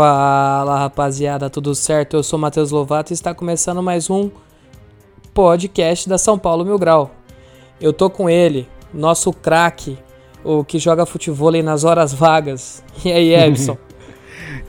[0.00, 2.16] Fala rapaziada, tudo certo?
[2.16, 4.30] Eu sou Matheus Lovato e está começando mais um
[5.34, 7.10] podcast da São Paulo Mil Grau.
[7.78, 9.98] Eu tô com ele, nosso craque,
[10.42, 12.82] o que joga futebol nas horas vagas.
[13.04, 13.76] E aí, Ebson?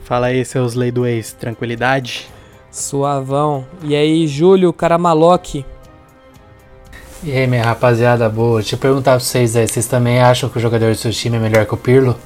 [0.04, 2.28] Fala aí, seus lei do ex, tranquilidade?
[2.70, 3.64] Suavão.
[3.82, 5.64] E aí, Júlio Caramaloque?
[7.24, 10.58] E aí, minha rapaziada boa, deixa eu perguntar pra vocês aí, vocês também acham que
[10.58, 12.18] o jogador do seu time é melhor que o Pirlo?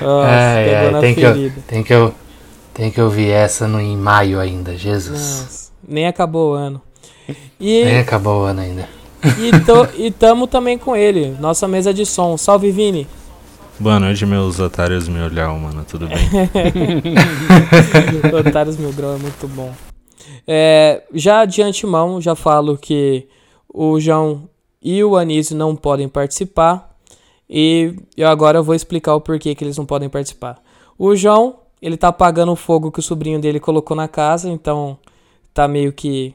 [0.00, 1.54] Nossa, Ai, ai, tem, que, ferida.
[1.66, 2.14] tem, que eu,
[2.74, 5.40] tem que ouvir essa no, em maio ainda, Jesus.
[5.42, 6.80] Nossa, nem acabou o ano.
[7.58, 8.88] E, Nem acabou o ano ainda.
[9.38, 12.36] e, to- e tamo também com ele, nossa mesa de som.
[12.36, 13.06] Salve, Vini!
[13.78, 15.84] Boa noite, meus otários me olhar, mano.
[15.86, 16.16] Tudo bem?
[18.32, 19.70] Otários Mil Grau é muito bom.
[20.48, 23.26] É, já de antemão, já falo que
[23.68, 24.48] o João
[24.86, 26.96] e o Anísio não podem participar.
[27.50, 30.62] E eu agora vou explicar o porquê que eles não podem participar.
[30.96, 34.96] O João, ele tá apagando o fogo que o sobrinho dele colocou na casa, então
[35.52, 36.32] tá meio que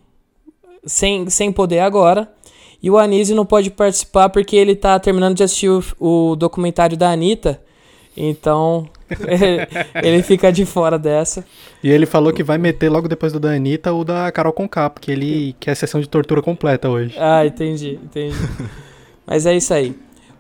[0.86, 2.30] sem, sem poder agora.
[2.84, 6.98] E o Anísio não pode participar porque ele tá terminando de assistir o, o documentário
[6.98, 7.62] da Anitta.
[8.18, 8.86] Então,
[10.04, 11.46] ele fica de fora dessa.
[11.84, 14.90] E ele falou que vai meter logo depois do da Anitta o da Carol Conká,
[14.90, 17.16] porque ele quer a sessão de tortura completa hoje.
[17.18, 18.36] Ah, entendi, entendi.
[19.26, 19.96] Mas é isso aí.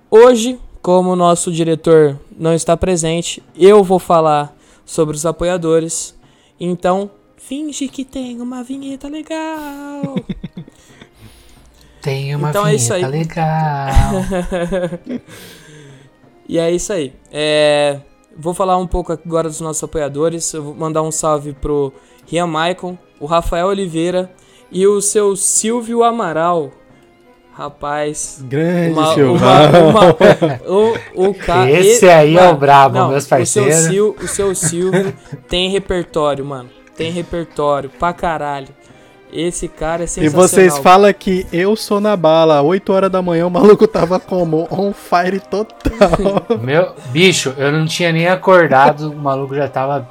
[0.09, 4.55] Hoje, como o nosso diretor não está presente, eu vou falar
[4.85, 6.15] sobre os apoiadores.
[6.59, 10.15] Então, finge que tem uma vinheta legal.
[12.01, 13.11] Tem uma Então é isso vinheta aí.
[13.11, 13.89] legal.
[16.49, 17.13] E é isso aí.
[17.31, 17.97] É,
[18.37, 20.53] vou falar um pouco agora dos nossos apoiadores.
[20.53, 21.93] Eu vou mandar um salve pro
[22.27, 24.31] Rian Maicon, o Rafael Oliveira
[24.71, 26.71] e o seu Silvio Amaral.
[27.53, 29.13] Rapaz, Grande Uma-
[29.79, 30.17] uma-
[31.15, 33.75] o, o ca- Esse aí é o mano, brabo, não, meus O seu, parceiros.
[33.91, 35.13] Sil- o seu Silvio
[35.49, 36.69] tem repertório, mano.
[36.95, 38.69] Tem repertório pra caralho.
[39.31, 40.47] Esse cara é E sensacional.
[40.47, 44.67] vocês falam que eu sou na bala, 8 horas da manhã o maluco tava como?
[44.69, 46.45] On fire total.
[46.61, 50.09] Meu, bicho, eu não tinha nem acordado, o maluco já tava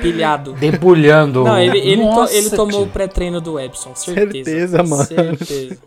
[0.00, 0.52] pilhado.
[0.54, 1.44] debulhando.
[1.44, 4.44] Não, ele, ele, to- Nossa, ele tomou o pré-treino do Epson, certeza.
[4.50, 5.04] Certeza, mano.
[5.04, 5.78] Certeza.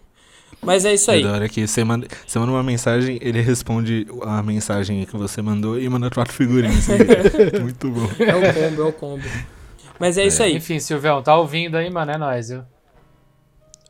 [0.61, 1.23] Mas é isso aí.
[1.23, 5.41] Da hora que você manda, você manda uma mensagem, ele responde a mensagem que você
[5.41, 6.85] mandou e manda quatro figurinhas.
[7.61, 8.09] Muito bom.
[8.19, 9.23] É o combo, é o combo.
[9.99, 10.55] Mas é isso aí.
[10.55, 12.11] Enfim, Silvão, tá ouvindo aí, mano?
[12.11, 12.61] É nóis, viu?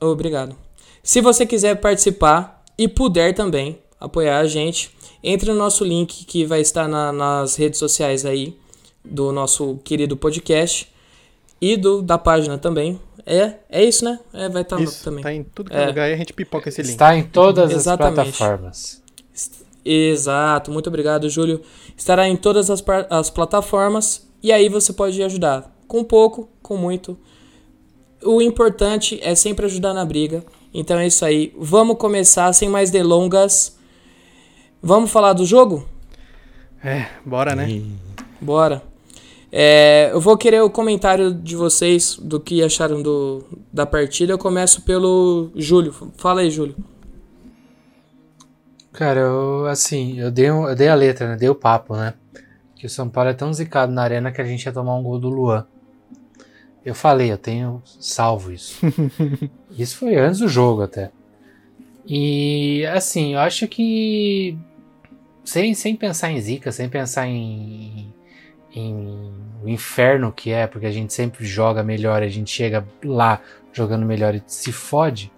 [0.01, 0.55] Obrigado.
[1.03, 6.45] Se você quiser participar e puder também apoiar a gente, entre no nosso link que
[6.45, 8.57] vai estar na- nas redes sociais aí
[9.03, 10.89] do nosso querido podcast
[11.61, 12.99] e do da página também.
[13.25, 14.19] É, é isso, né?
[14.33, 15.21] É, vai estar Isso, também.
[15.21, 15.87] tá em tudo que é É.
[15.87, 16.91] lugar e a gente pipoca esse link.
[16.91, 18.19] Está em todas Exatamente.
[18.19, 19.03] as plataformas.
[19.85, 21.61] Exato, muito obrigado, Júlio.
[21.95, 27.17] Estará em todas as, as plataformas e aí você pode ajudar com pouco, com muito.
[28.23, 30.43] O importante é sempre ajudar na briga.
[30.73, 31.53] Então é isso aí.
[31.57, 33.77] Vamos começar sem mais delongas.
[34.81, 35.83] Vamos falar do jogo?
[36.83, 37.69] É, bora, né?
[37.69, 37.91] E-
[38.39, 38.81] Bora.
[39.51, 44.31] É, eu vou querer o comentário de vocês do que acharam do, da partida.
[44.31, 45.91] Eu começo pelo Júlio.
[46.15, 46.75] Fala aí, Júlio.
[48.93, 51.35] Cara, eu, assim, eu dei, um- eu dei a letra, né?
[51.35, 52.13] Dei o papo, né?
[52.75, 55.03] Que o São Paulo é tão zicado na arena que a gente ia tomar um
[55.03, 55.65] gol do Luan.
[56.89, 58.79] Eu falei, eu tenho salvo isso.
[59.77, 61.11] isso foi antes do jogo até.
[62.03, 64.57] E, assim, eu acho que.
[65.45, 68.11] Sem, sem pensar em zica, sem pensar em,
[68.73, 69.31] em
[69.63, 73.39] o inferno que é, porque a gente sempre joga melhor, a gente chega lá
[73.71, 75.31] jogando melhor e se fode.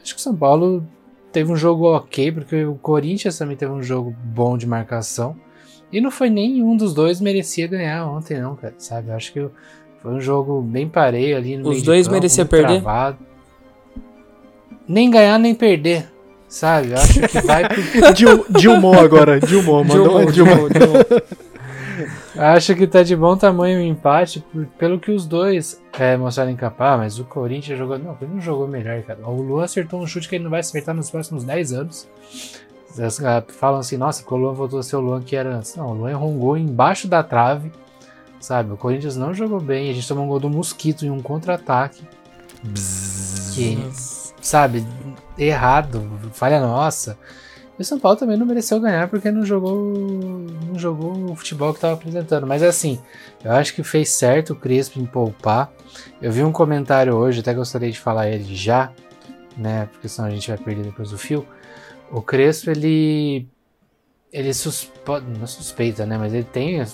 [0.00, 0.86] Acho que o São Paulo
[1.32, 5.36] teve um jogo ok, porque o Corinthians também teve um jogo bom de marcação.
[5.90, 8.74] E não foi nenhum dos dois merecia ganhar ontem, não, cara.
[8.78, 9.08] Sabe?
[9.08, 9.50] Eu acho que
[10.04, 12.82] foi um jogo bem pareio ali no Os dois campo, merecia perder?
[12.82, 13.16] travado.
[14.86, 16.06] Nem ganhar, nem perder.
[16.46, 16.90] Sabe?
[16.90, 20.30] Eu acho que vai pro Dil- Dilmou agora, Dilmou, mandou.
[20.30, 20.96] Dilmou, Dilmou.
[22.36, 24.44] Acho que tá de bom tamanho o empate,
[24.76, 26.74] pelo que os dois é, mostraram em campo.
[26.82, 27.96] Ah, mas o Corinthians jogou.
[27.98, 29.20] Não, ele não jogou melhor, cara.
[29.24, 32.08] O Luan acertou um chute que ele não vai acertar nos próximos 10 anos.
[32.98, 35.76] As, ah, falam assim, nossa, o Luan voltou a ser o Luan que era antes.
[35.76, 37.70] Não, o Luan rongou embaixo da trave,
[38.44, 38.72] sabe?
[38.72, 42.02] O Corinthians não jogou bem, a gente tomou um gol do Mosquito em um contra-ataque.
[43.54, 43.78] Que,
[44.40, 44.86] sabe,
[45.38, 46.02] errado,
[46.32, 47.18] falha nossa.
[47.78, 49.74] E o São Paulo também não mereceu ganhar porque não jogou
[50.68, 52.46] não jogou o futebol que estava apresentando.
[52.46, 53.00] Mas assim,
[53.44, 55.72] eu acho que fez certo o Crespo em poupar.
[56.22, 58.92] Eu vi um comentário hoje, até gostaria de falar ele já,
[59.56, 59.88] né?
[59.92, 61.46] Porque senão a gente vai perder depois o fio.
[62.10, 63.48] O Crespo, ele.
[64.32, 64.50] Ele
[65.38, 66.18] não suspeita, né?
[66.18, 66.84] Mas ele tem,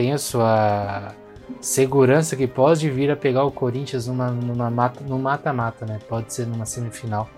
[0.00, 1.14] tem a sua
[1.60, 5.98] segurança que pode vir a pegar o Corinthians numa, numa mata, no mata-mata, né?
[6.08, 7.28] Pode ser numa semifinal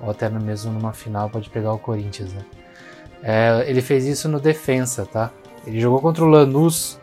[0.00, 2.44] ou até mesmo numa final pode pegar o Corinthians, né?
[3.20, 5.32] É, ele fez isso no defensa, tá?
[5.66, 7.00] Ele jogou contra o Lanús,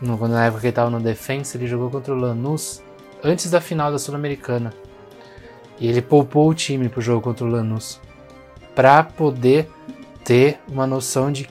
[0.00, 2.82] no, na época que ele estava no defensa, ele jogou contra o Lanús
[3.22, 4.72] antes da final da Sul-Americana.
[5.78, 8.00] E ele poupou o time pro jogo contra o Lanús
[8.74, 9.68] para poder
[10.24, 11.50] ter uma noção de, de,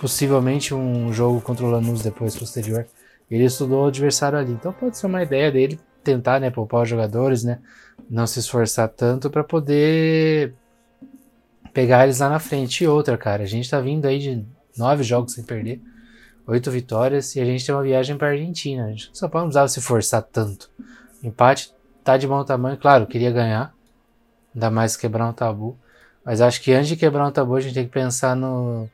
[0.00, 2.86] possivelmente um jogo contra o Lanús depois posterior.
[3.30, 6.88] Ele estudou o adversário ali, então pode ser uma ideia dele tentar, né, poupar os
[6.88, 7.58] jogadores, né,
[8.08, 10.54] não se esforçar tanto para poder
[11.74, 12.84] pegar eles lá na frente.
[12.84, 14.44] E outra, cara, a gente tá vindo aí de
[14.76, 15.82] nove jogos sem perder,
[16.46, 18.86] oito vitórias e a gente tem uma viagem para Argentina.
[18.86, 20.70] A gente só não precisava se forçar tanto.
[21.22, 23.74] Empate tá de bom tamanho, claro, queria ganhar,
[24.54, 25.76] ainda mais quebrar um tabu.
[26.24, 28.88] Mas acho que antes de quebrar um tabu, a gente tem que pensar no,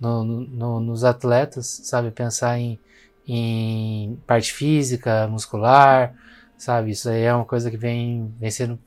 [0.00, 2.10] no, no, nos atletas, sabe?
[2.10, 2.78] Pensar em,
[3.26, 6.14] em parte física, muscular,
[6.56, 6.90] sabe?
[6.90, 8.78] Isso aí é uma coisa que vem, vem sendo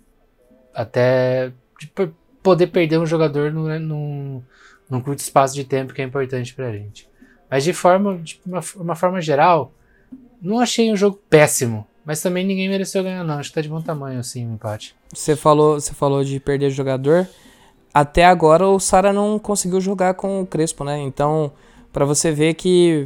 [0.74, 1.92] até de
[2.42, 4.44] poder perder um jogador num, num,
[4.90, 7.10] num curto espaço de tempo que é importante pra gente.
[7.50, 9.74] Mas de forma, de uma, uma forma geral,
[10.42, 11.86] não achei um jogo péssimo.
[12.04, 13.38] Mas também ninguém mereceu ganhar, não.
[13.38, 14.96] Acho que tá de bom tamanho, assim, o empate.
[15.14, 17.28] Você falou, você falou de perder jogador.
[17.94, 21.00] Até agora o Sara não conseguiu jogar com o Crespo, né?
[21.00, 21.52] Então,
[21.92, 23.06] para você ver que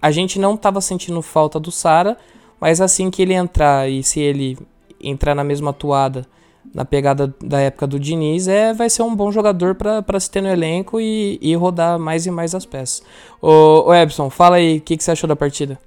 [0.00, 2.16] a gente não tava sentindo falta do Sara,
[2.60, 4.56] mas assim que ele entrar e se ele
[5.02, 6.26] entrar na mesma atuada,
[6.72, 10.40] na pegada da época do Diniz, é, vai ser um bom jogador para se ter
[10.40, 13.02] no elenco e, e, rodar mais e mais as peças.
[13.42, 15.78] Ô, ô Ebson, fala aí, o que, que você achou da partida?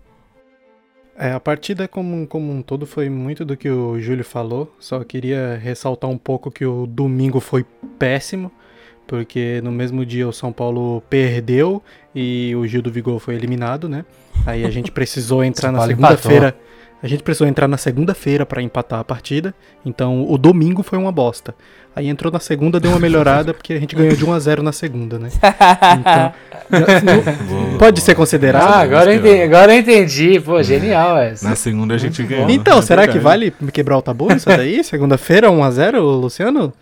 [1.15, 5.03] É, a partida como, como um todo foi muito do que o Júlio falou, só
[5.03, 7.63] queria ressaltar um pouco que o domingo foi
[7.99, 8.51] péssimo,
[9.05, 11.83] porque no mesmo dia o São Paulo perdeu
[12.15, 14.05] e o Gil do Vigor foi eliminado, né?
[14.45, 16.57] Aí a gente precisou entrar na segunda-feira.
[17.01, 19.53] A gente precisou entrar na segunda-feira para empatar a partida.
[19.85, 21.53] Então o domingo foi uma bosta.
[21.95, 24.63] Aí entrou na segunda, deu uma melhorada, porque a gente ganhou de 1 a 0
[24.63, 25.29] na segunda, né?
[26.73, 28.63] Então, pode ser considerado.
[28.63, 30.39] Ah, agora eu entendi, agora eu entendi.
[30.39, 31.47] Pô, genial essa.
[31.47, 32.49] Na segunda a gente ganhou.
[32.49, 34.83] Então, será que vale quebrar o tabu isso daí?
[34.83, 36.73] Segunda-feira, 1 a 0 Luciano?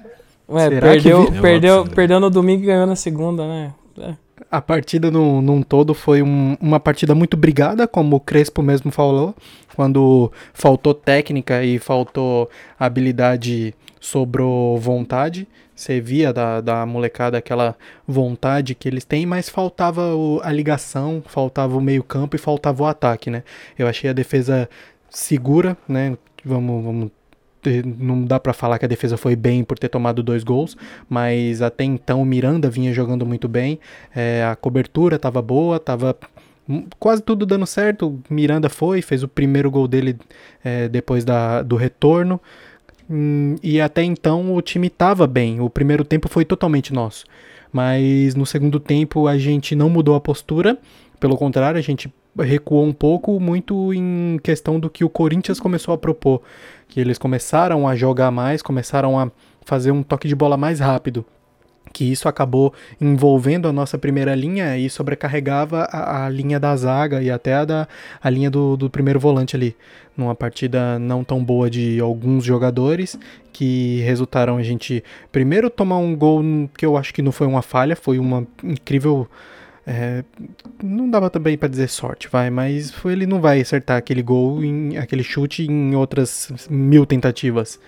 [0.48, 1.42] Ué, será perdeu, que...
[1.42, 3.72] perdeu, perdeu no domingo e ganhou na segunda, né?
[4.00, 4.14] É.
[4.50, 8.92] A partida no, num todo foi um, uma partida muito brigada, como o Crespo mesmo
[8.92, 9.34] falou,
[9.76, 15.48] quando faltou técnica e faltou habilidade, sobrou vontade.
[15.76, 21.24] Você via da, da molecada aquela vontade que eles têm, mas faltava o, a ligação,
[21.26, 23.44] faltava o meio-campo e faltava o ataque, né?
[23.78, 24.68] Eu achei a defesa
[25.10, 26.18] segura, né?
[26.44, 27.12] Vamos, vamos
[27.96, 30.76] não dá para falar que a defesa foi bem por ter tomado dois gols,
[31.08, 33.80] mas até então o Miranda vinha jogando muito bem,
[34.16, 36.18] é, a cobertura estava boa, estava
[37.00, 38.20] quase tudo dando certo.
[38.30, 40.18] Miranda foi, fez o primeiro gol dele
[40.64, 42.42] é, depois da, do retorno.
[43.12, 45.60] Hum, e até então o time estava bem.
[45.60, 47.26] O primeiro tempo foi totalmente nosso.
[47.72, 50.78] Mas no segundo tempo a gente não mudou a postura.
[51.20, 55.94] Pelo contrário, a gente recuou um pouco, muito em questão do que o Corinthians começou
[55.94, 56.42] a propor
[56.88, 59.30] que eles começaram a jogar mais, começaram a
[59.66, 61.26] fazer um toque de bola mais rápido.
[61.94, 67.22] Que isso acabou envolvendo a nossa primeira linha e sobrecarregava a, a linha da zaga
[67.22, 67.88] e até a, da,
[68.22, 69.76] a linha do, do primeiro volante ali.
[70.16, 73.18] Numa partida não tão boa de alguns jogadores
[73.52, 76.42] que resultaram a gente primeiro tomar um gol
[76.78, 79.28] que eu acho que não foi uma falha, foi uma incrível
[79.86, 80.24] é,
[80.82, 84.98] não dava também para dizer sorte, vai, mas ele não vai acertar aquele gol, em,
[84.98, 87.80] aquele chute em outras mil tentativas.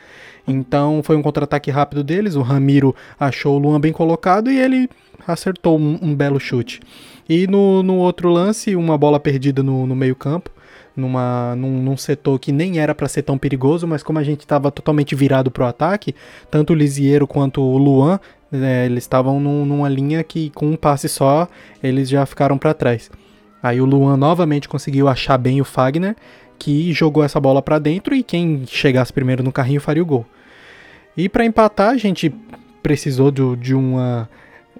[0.47, 2.35] Então foi um contra-ataque rápido deles.
[2.35, 4.89] O Ramiro achou o Luan bem colocado e ele
[5.27, 6.81] acertou um, um belo chute.
[7.27, 10.49] E no, no, outro lance, uma bola perdida no, no meio-campo.
[10.95, 14.41] Numa, num, num, setor que nem era para ser tão perigoso, mas como a gente
[14.41, 16.13] estava totalmente virado para o ataque,
[16.51, 18.19] tanto o Lisiero quanto o Luan
[18.53, 21.47] é, eles estavam num, numa linha que com um passe só
[21.81, 23.09] eles já ficaram para trás.
[23.61, 26.15] Aí o Luan novamente conseguiu achar bem o Fagner,
[26.63, 30.25] que jogou essa bola para dentro e quem chegasse primeiro no carrinho faria o gol.
[31.17, 32.33] E para empatar, a gente
[32.81, 34.29] precisou do- de uma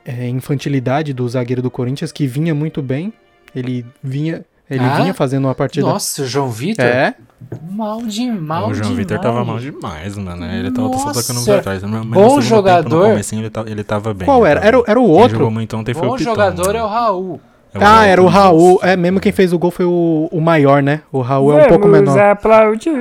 [0.06, 3.14] é, infantilidade do zagueiro do Corinthians que vinha muito bem.
[3.56, 4.96] Ele vinha, ele Ah?
[4.98, 5.86] vinha fazendo uma partida.
[5.86, 6.84] Nossa, o João Vitor?
[6.86, 7.16] É,
[7.70, 8.98] Mal de mal o João demais.
[8.98, 10.46] Vitor tava mal demais, mano.
[10.46, 11.54] Ele tava só tocando Nossa.
[11.54, 11.84] pra trás.
[11.84, 13.04] Mas no Bom segundo tempo, jogador.
[13.04, 14.26] no comecinho, ele, ta- ele tava bem.
[14.26, 14.60] qual era?
[14.62, 14.92] tava Era, o- bem.
[14.92, 15.38] era o Quem outro.
[15.38, 16.30] jogou muito ontem foi Bom o Piton.
[16.32, 16.94] jogador é o mano.
[16.96, 17.42] Raul.
[17.74, 18.80] É Ah, era o Raul.
[18.84, 21.02] É, mesmo quem fez o gol foi o, o maior, né?
[21.12, 22.18] O Raul é um pouco menor.
[22.20, 22.94] aplaudir.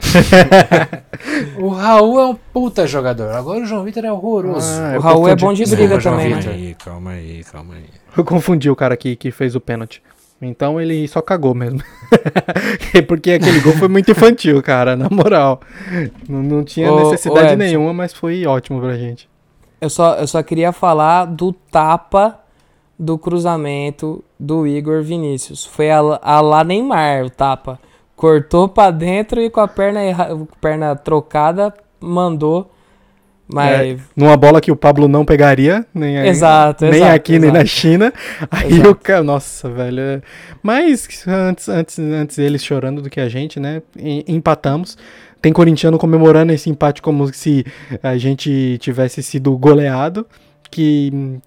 [1.58, 3.30] O Raul é um puta jogador.
[3.32, 4.66] Agora o João Vitor é horroroso.
[4.80, 5.44] Ah, O Raul é confundi.
[5.44, 6.52] bom de briga também, Vitor né?
[6.58, 7.84] aí, calma aí, calma aí.
[8.16, 10.02] Eu confundi o cara que, que fez o pênalti.
[10.40, 11.82] Então ele só cagou mesmo.
[13.06, 15.60] Porque aquele gol foi muito infantil, cara, na moral.
[16.28, 17.56] Não, não tinha Ô, ô, necessidade Edson.
[17.58, 19.28] nenhuma, mas foi ótimo pra gente.
[19.80, 22.39] Eu só, eu só queria falar do tapa
[23.02, 25.64] do cruzamento do Igor Vinícius.
[25.64, 27.80] Foi a, a lá Neymar o tapa.
[28.14, 30.02] Cortou pra dentro e com a perna,
[30.60, 32.70] perna trocada mandou.
[33.52, 33.98] Mas.
[34.14, 37.58] Numa bola que o Pablo não pegaria, nem, aí- Exato, nem exato, aqui, nem exato.
[37.58, 38.12] na China.
[38.50, 38.90] Aí Exato.
[38.90, 39.22] o cara.
[39.24, 40.00] Nossa, velho.
[40.00, 40.22] é-
[40.62, 43.82] Mas antes, antes, antes eles chorando do que a gente, né?
[43.98, 44.96] em- Empatamos.
[45.42, 47.64] Tem corintiano comemorando esse empate como se
[48.02, 50.26] a gente tivesse sido goleado,
[50.70, 51.40] que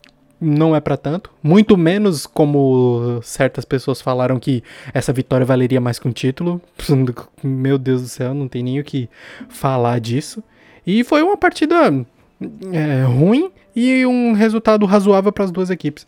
[0.44, 1.32] não é pra tanto.
[1.42, 6.62] Muito menos como certas pessoas falaram que essa vitória valeria mais que um título.
[7.44, 9.10] Meu Deus do céu, não tem nem o que
[9.50, 10.44] falar disso.
[10.86, 12.06] E foi uma partida
[12.72, 16.06] é, ruim e um resultado razoável para as duas equipes.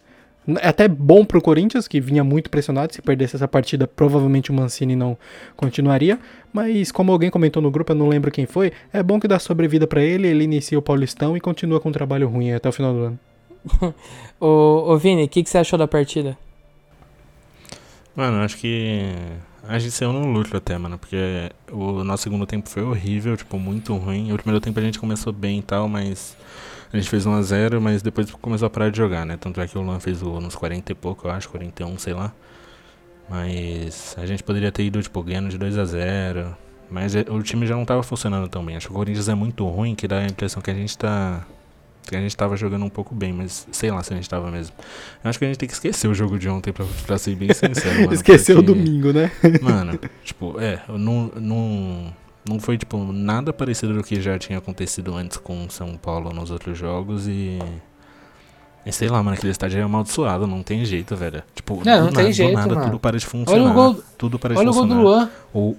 [0.61, 2.93] É até bom pro Corinthians, que vinha muito pressionado.
[2.93, 5.17] Se perdesse essa partida, provavelmente o Mancini não
[5.55, 6.19] continuaria.
[6.53, 9.39] Mas, como alguém comentou no grupo, eu não lembro quem foi, é bom que dá
[9.39, 10.27] sobrevida para ele.
[10.27, 13.19] Ele inicia o Paulistão e continua com um trabalho ruim até o final do ano.
[14.39, 16.37] Ô, Vini, o que, que você achou da partida?
[18.15, 19.13] Mano, acho que
[19.67, 23.59] a gente saiu no lucro até, mano, porque o nosso segundo tempo foi horrível, tipo,
[23.59, 24.31] muito ruim.
[24.31, 26.37] O primeiro tempo a gente começou bem e tal, mas
[26.93, 29.37] a gente fez 1x0, mas depois começou a parar de jogar, né?
[29.37, 32.31] Tanto é que o Luan fez nos 40 e pouco, eu acho, 41, sei lá.
[33.29, 36.55] Mas a gente poderia ter ido, tipo, ganhando de 2x0.
[36.89, 38.75] Mas é- o time já não tava funcionando tão bem.
[38.75, 41.45] Acho que o Corinthians é muito ruim, que dá a impressão que a gente tá.
[42.05, 44.51] Que a gente tava jogando um pouco bem, mas sei lá se a gente tava
[44.51, 44.73] mesmo.
[45.23, 47.35] Eu acho que a gente tem que esquecer o jogo de ontem, pra, pra ser
[47.35, 48.01] bem sincero.
[48.01, 49.31] Mano, Esqueceu o porque- domingo, né?
[49.61, 52.13] Mano, tipo, é, não, não,
[52.47, 56.31] não foi, tipo, nada parecido do que já tinha acontecido antes com o São Paulo
[56.31, 57.57] nos outros jogos e.
[58.85, 61.41] E sei lá, mano, aquele estádio é amaldiçoado, não tem jeito, velho.
[61.55, 62.85] Tipo, Não, não do tem nada, jeito, do nada mano.
[62.85, 63.61] tudo para de funcionar.
[63.63, 65.03] Olha o gol, tudo para de olha o gol do funcionar.
[65.03, 65.29] Luan.
[65.51, 65.75] O,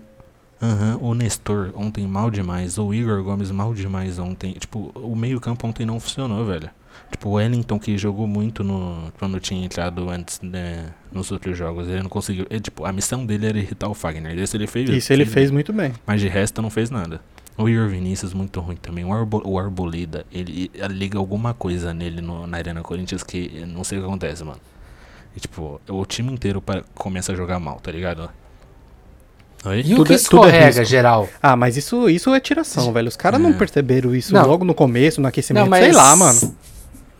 [0.62, 4.52] aham, o Nestor ontem mal demais, o Igor Gomes mal demais ontem.
[4.52, 6.70] Tipo, o meio-campo ontem não funcionou, velho.
[7.10, 11.86] Tipo, o Wellington que jogou muito no, quando tinha entrado antes né, nos outros jogos,
[11.86, 12.46] ele não conseguiu.
[12.50, 14.36] ele, tipo, a missão dele era irritar o Fagner.
[14.38, 14.88] Isso ele fez.
[14.90, 15.92] Isso ele fez muito bem.
[16.06, 17.20] Mas de resto não fez nada.
[17.58, 19.04] O Igor Vinícius muito ruim também.
[19.04, 23.64] O, Arbo, o Arboleda, ele, ele liga alguma coisa nele no- na Arena Corinthians que
[23.66, 24.60] não sei o que acontece, mano.
[25.34, 28.28] E tipo, o time inteiro pa- começa a jogar mal, tá ligado?
[29.74, 30.84] E o Tudo que é- tudo é escorrega, risco.
[30.84, 31.28] geral?
[31.42, 33.08] Ah, mas isso, isso é tiração, velho.
[33.08, 33.52] Os caras não É.
[33.54, 34.46] perceberam isso Não.
[34.46, 35.64] logo no começo, no aquecimento.
[35.64, 36.54] Não, mas Sei lá, mano.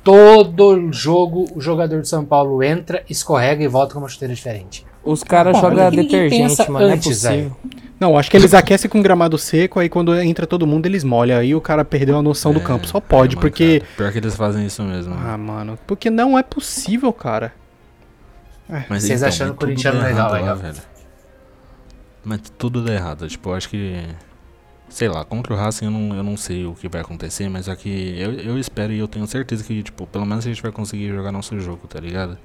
[0.04, 4.86] Todo jogo, o jogador de São Paulo entra, escorrega e volta com uma chuteira diferente.
[5.04, 6.86] Os caras jogam que detergente, mano.
[6.86, 7.56] antes, não é possível.
[7.98, 11.38] Não, acho que eles aquecem com gramado seco, aí quando entra todo mundo eles molham.
[11.38, 12.86] Aí o cara perdeu a noção do É, campo.
[12.86, 13.80] Só pode, é, porque.
[13.80, 13.90] mancada.
[13.96, 15.14] Pior que eles fazem isso mesmo.
[15.14, 15.20] né?
[15.26, 15.78] Ah, mano.
[15.86, 17.52] Porque não é possível, cara.
[18.68, 20.56] Mas Vocês então, achando mas o corintiano dá legal, legal.
[20.56, 20.74] velho.
[22.26, 23.28] Mas tudo dá errado.
[23.28, 23.94] Tipo, eu acho que.
[24.88, 27.68] Sei lá, contra o Racing eu não, eu não sei o que vai acontecer, mas
[27.68, 30.70] aqui eu, eu espero e eu tenho certeza que, tipo, pelo menos a gente vai
[30.70, 32.38] conseguir jogar nosso jogo, tá ligado?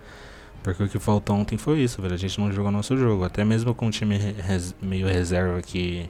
[0.64, 2.14] Porque o que faltou ontem foi isso, velho.
[2.14, 3.24] A gente não jogou nosso jogo.
[3.24, 6.08] Até mesmo com o time re- res- meio reserva que,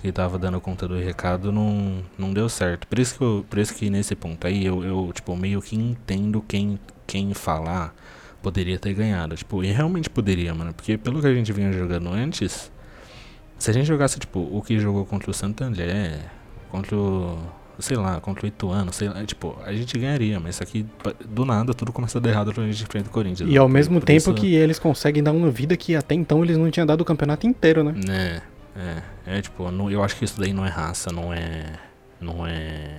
[0.00, 2.86] que tava dando conta do recado, não, não deu certo.
[2.86, 5.76] Por isso que, eu, por isso que nesse ponto aí eu, eu, tipo, meio que
[5.76, 7.94] entendo quem, quem falar
[8.42, 9.36] poderia ter ganhado.
[9.36, 10.72] Tipo, e realmente poderia, mano.
[10.74, 12.71] Porque pelo que a gente vinha jogando antes,
[13.62, 16.18] se a gente jogasse, tipo, o que jogou contra o Santander,
[16.70, 17.38] contra o.
[17.78, 20.86] Sei lá, contra o Ituano, sei lá, tipo, a gente ganharia, mas isso aqui,
[21.26, 23.48] do nada, tudo começa a dar errado quando a gente enfrenta o Corinthians.
[23.50, 26.44] E ao Por- mesmo tempo isso- que eles conseguem dar uma vida que até então
[26.44, 27.94] eles não tinham dado o campeonato inteiro, né?
[28.08, 28.42] É,
[28.78, 31.64] é, é tipo, não- eu acho que isso daí não é raça, não é.
[32.20, 32.91] Não é.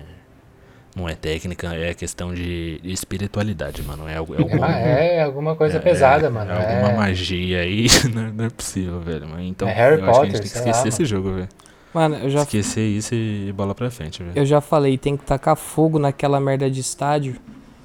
[0.95, 4.07] Não é técnica, é questão de espiritualidade, mano.
[4.07, 6.51] É, é alguma, Ah, é alguma coisa é- pesada, é- mano.
[6.51, 9.27] É alguma É, magia aí, não, não é possível, velho.
[9.27, 11.05] Mas Então, É Harry eu acho que a Potter, gente tem que esquecer lá, esse
[11.05, 11.49] jogo, velho.
[11.93, 14.33] Mano, eu já, Esquecer isso e bola pra frente, velho.
[14.35, 17.35] eu já falei, tem que tacar fogo naquela merda de estádio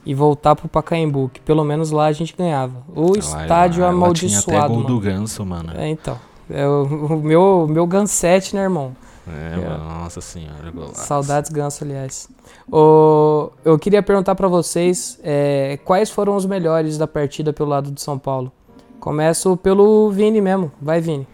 [0.07, 2.83] e voltar pro Pacaembu, que pelo menos lá a gente ganhava.
[2.95, 4.87] O Lá- estádio lá- lá Tinha até amaldiçoado, gol mano.
[4.89, 5.73] do ganso, mano.
[5.77, 6.19] É, então.
[6.51, 8.97] É o, o meu, meu Gansete, né, irmão?
[9.31, 11.07] É, mano, nossa senhora, golaço.
[11.07, 12.29] Saudades ganso, aliás.
[12.71, 17.91] O, eu queria perguntar pra vocês é, quais foram os melhores da partida pelo lado
[17.91, 18.51] do São Paulo.
[19.01, 20.73] Começo pelo Vini mesmo.
[20.81, 21.27] Vai, Vini.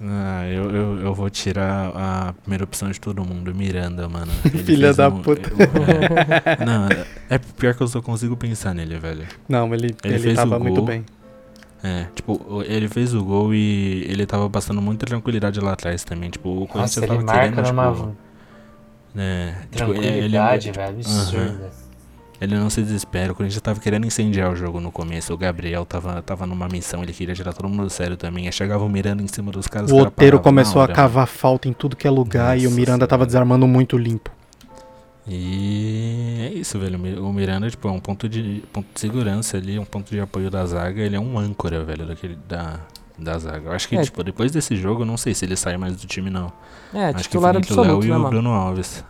[0.00, 4.30] Ah, eu, eu, eu vou tirar a primeira opção de todo mundo, Miranda, mano.
[4.46, 5.50] Ele Filha da um- puta.
[5.50, 6.88] eu- não,
[7.28, 9.26] é pior que eu só consigo pensar nele, velho.
[9.48, 10.84] Não, ele, Ele ele, fez tava o muito gol.
[10.84, 11.04] bem.
[11.82, 16.28] É, tipo, ele fez o gol e ele tava passando muita tranquilidade lá atrás também.
[16.30, 18.14] Tipo, o Corinthians Nossa, ele tava marca querendo, numa tipo,
[19.16, 20.96] é, tipo, ele- tranquilidade, ele, velho.
[20.98, 21.70] Absurda.
[22.40, 23.32] ele não se desespera.
[23.32, 25.32] O Corinthians tava querendo incendiar o jogo no começo.
[25.32, 28.46] O Gabriel tava, tava numa missão, ele queria tirar todo mundo do sério também.
[28.46, 29.90] Aí chegava o Miranda em cima dos caras.
[29.90, 33.06] O Oteiro começou a cavar falta em tudo que é lugar e o Nossa Miranda
[33.06, 33.26] tava Senhora.
[33.26, 34.30] desarmando muito limpo.
[35.28, 36.96] E é isso, velho.
[36.96, 40.10] O Mi- O Miranda, tipo, é um ponto de, ponto de segurança ali, um ponto
[40.10, 41.00] de apoio da zaga.
[41.02, 42.80] Ele é um âncora, velho, daquele, da,
[43.18, 43.68] da zaga.
[43.68, 44.02] Eu acho que, É.
[44.02, 46.50] tipo, depois desse jogo, eu não sei se ele sai mais do time, não.
[46.94, 48.30] É, acho titular que o Felipe Léo absoluto, e né, o mano?
[48.30, 49.04] Bruno Alves.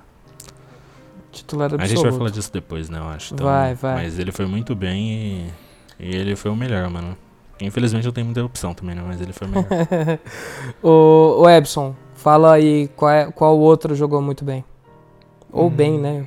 [1.31, 2.19] Titular A gente vai absoluto.
[2.19, 3.35] falar disso depois, né, eu acho.
[3.35, 3.95] Então, Vai, vai.
[3.95, 5.11] Mas ele foi muito bem
[6.01, 7.17] e, e ele foi o melhor, mano.
[7.61, 9.03] Infelizmente eu tenho muita opção também, né?
[9.07, 9.67] Mas ele foi o melhor.
[10.83, 14.65] o, o Ebson, fala aí qual, é- qual outro jogou muito bem.
[15.53, 16.25] Ou Hum, bem, né?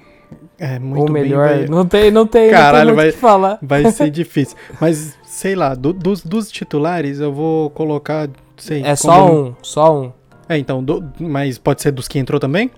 [0.60, 1.48] É, muito Ou bem, melhor.
[1.48, 3.58] vai- não tem, não tem, Caralho, não tem vai- que falar.
[3.62, 4.56] Vai ser difícil.
[4.80, 8.30] Mas, sei lá, do- dos, dos titulares eu vou colocar.
[8.58, 10.12] Sei, É só um, só um.
[10.48, 12.70] É, então, do- mas pode ser dos que entrou também?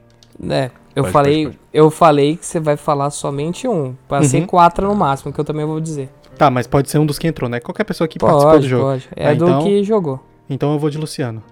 [0.50, 1.70] É, eu Pode, falei, pode, pode.
[1.74, 4.24] eu falei que você vai falar somente um, pra Uhum.
[4.24, 6.10] ser quatro no máximo, que eu também vou dizer.
[6.38, 7.60] Tá, mas pode ser um dos que entrou, né?
[7.60, 8.84] Qualquer pessoa que participou do jogo.
[8.86, 9.08] pode.
[9.16, 10.20] É Ah, do então- que jogou.
[10.50, 11.44] Então eu vou de Luciano.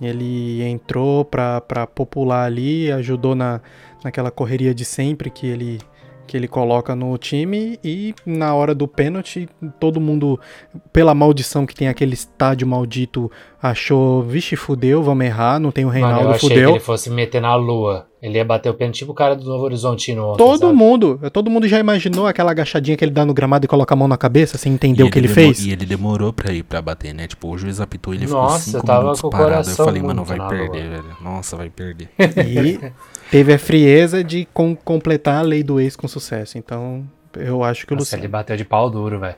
[0.00, 3.60] Ele entrou pra, pra popular ali, ajudou na,
[4.04, 5.78] naquela correria de sempre que ele,
[6.26, 9.48] que ele coloca no time e na hora do pênalti,
[9.80, 10.38] todo mundo,
[10.92, 13.30] pela maldição que tem aquele estádio maldito,
[13.60, 16.68] achou, vixe, fudeu, vamos errar, não tem o Mano, eu Reinaldo, achei fudeu.
[16.70, 18.06] que ele fosse meter na lua.
[18.22, 20.72] Ele ia bater o pênalti tipo o cara do Novo Horizontino ontem, Todo sabe?
[20.74, 23.96] mundo, todo mundo já imaginou aquela agachadinha que ele dá no gramado e coloca a
[23.96, 25.64] mão na cabeça sem entender E o que ele demo- fez?
[25.66, 27.26] E ele demorou pra ir pra bater, né?
[27.26, 29.68] Tipo, o juiz apitou ele Nossa, ficou eu cinco tava minutos com o parado.
[29.68, 31.02] Eu falei, mano, vai perder, lua.
[31.02, 31.16] velho.
[31.20, 32.10] Nossa, vai perder.
[32.46, 32.92] E
[33.32, 36.58] teve a frieza de com- completar a lei do ex com sucesso.
[36.58, 38.32] Então, eu acho que o Nossa, ele Luciano.
[38.32, 39.34] bateu de pau duro, velho.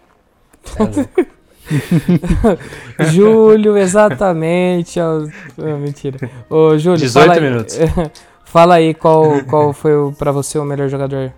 [2.99, 3.05] É.
[3.11, 4.99] Júlio, exatamente.
[5.01, 5.27] ó.
[5.59, 6.19] Ah, mentira.
[6.51, 7.79] Ô, Júlio, 18 fala aí, minutos.
[8.45, 11.33] fala aí qual, qual foi o, pra você o melhor jogador.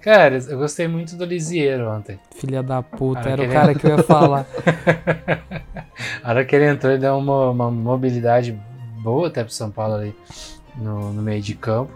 [0.00, 2.18] Cara, eu gostei muito do Lisieiro ontem.
[2.36, 4.46] Filha da puta, Cara, era o cara que eu ia falar.
[6.22, 8.56] A hora que ele entrou, ele deu uma, uma mobilidade
[9.06, 10.16] boa até pro São Paulo ali
[10.74, 11.92] no, no meio de campo.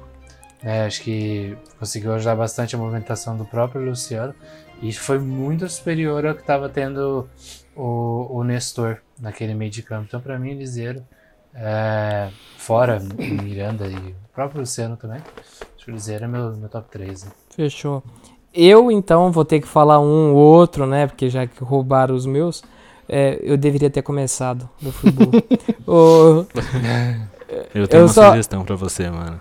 [0.63, 0.87] né?
[0.87, 4.33] acho que conseguiu ajudar bastante a movimentação do próprio Luciano.
[4.81, 7.29] E foi muito superior ao que estava tendo
[7.77, 10.05] o, o Nestor naquele meio de campo.
[10.07, 11.05] Então, para mim, Liseiro,
[11.53, 13.01] é, fora
[13.43, 17.25] Miranda e o próprio Luciano também, acho que o Liseiro é meu, meu top 3.
[17.25, 17.31] Né?
[17.51, 18.03] Fechou.
[18.55, 21.07] Eu, então, vou ter que falar um ou outro, né?
[21.07, 22.63] Porque já que roubaram os meus,
[23.11, 25.33] é, eu deveria ter começado do futebol.
[25.87, 26.45] Ô,
[27.75, 29.41] Eu tenho Eu uma só- sugestão pra você, mano.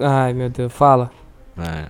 [0.00, 1.10] Ai, meu Deus, fala.
[1.58, 1.86] É,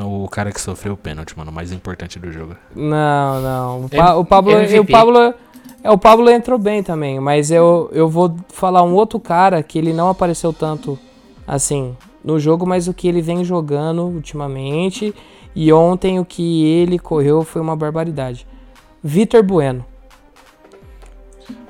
[0.00, 2.54] o cara que sofreu o pênalti, mano, o mais importante do jogo.
[2.74, 3.84] Não, não.
[3.84, 4.78] O, Pa- o Pablo, MVP.
[4.78, 5.34] o Pablo,
[5.82, 9.76] é, o Pablo entrou bem também, mas eu, eu vou falar um outro cara que
[9.78, 10.96] ele não apareceu tanto
[11.46, 15.12] assim no jogo, mas o que ele vem jogando ultimamente
[15.54, 18.46] e ontem o que ele correu foi uma barbaridade.
[19.02, 19.84] Vitor Bueno.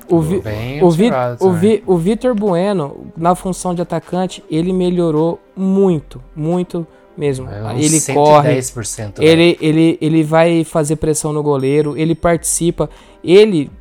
[0.09, 0.41] O, Vi-
[0.83, 1.09] o, Vi,
[1.45, 1.51] o.
[1.51, 6.85] Vi, o Vitor Bueno, na função de atacante, ele melhorou muito, muito
[7.17, 7.47] mesmo.
[7.49, 9.27] É ele corre, 110%, velho.
[9.29, 12.89] ele, ele, ele vai fazer pressão no goleiro, ele participa.
[13.23, 13.71] Ele,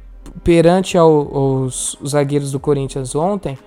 [0.42, 3.58] perante ao- aos zagueiros do Corinthians ontem,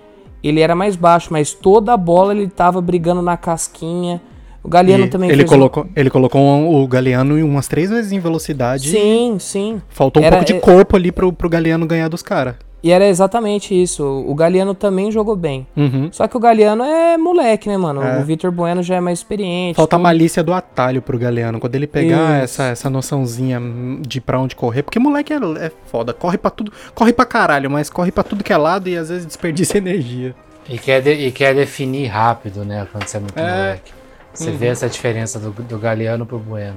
[0.42, 4.20] ele era mais baixo, mas toda a bola ele tava brigando na casquinha.
[4.62, 7.90] O Galeano E também ele fez um- colocou, ele colocou um- o Galeano umas três
[7.90, 8.90] vezes em velocidade.
[8.90, 9.80] Sim, sim.
[9.88, 12.54] Faltou um Era- pouco de corpo ali pro, pro Galeano ganhar dos caras.
[12.80, 14.04] E era exatamente isso.
[14.04, 15.66] O Galeano também jogou bem.
[15.76, 16.10] Uhum.
[16.12, 18.00] Só que o Galeano é moleque, né, mano?
[18.00, 18.20] É.
[18.20, 19.74] O Vitor Bueno já é mais experiente.
[19.76, 21.58] Falta a malícia do atalho pro Galeano.
[21.58, 22.62] Quando ele pegar Isso.
[22.62, 23.60] essa, essa noçãozinha
[24.00, 24.84] de pra onde correr.
[24.84, 26.12] Porque moleque é, é foda.
[26.12, 26.72] Corre pra tudo.
[26.94, 30.34] Corre pra caralho, mas corre pra tudo que é lado e às vezes desperdiça energia.
[30.68, 32.86] E quer, de- e quer definir rápido, né?
[32.92, 33.42] Quando você é muito É.
[33.42, 33.97] moleque.
[34.38, 34.56] Você Uhum.
[34.56, 36.76] vê essa diferença do, do Galeano pro Bueno.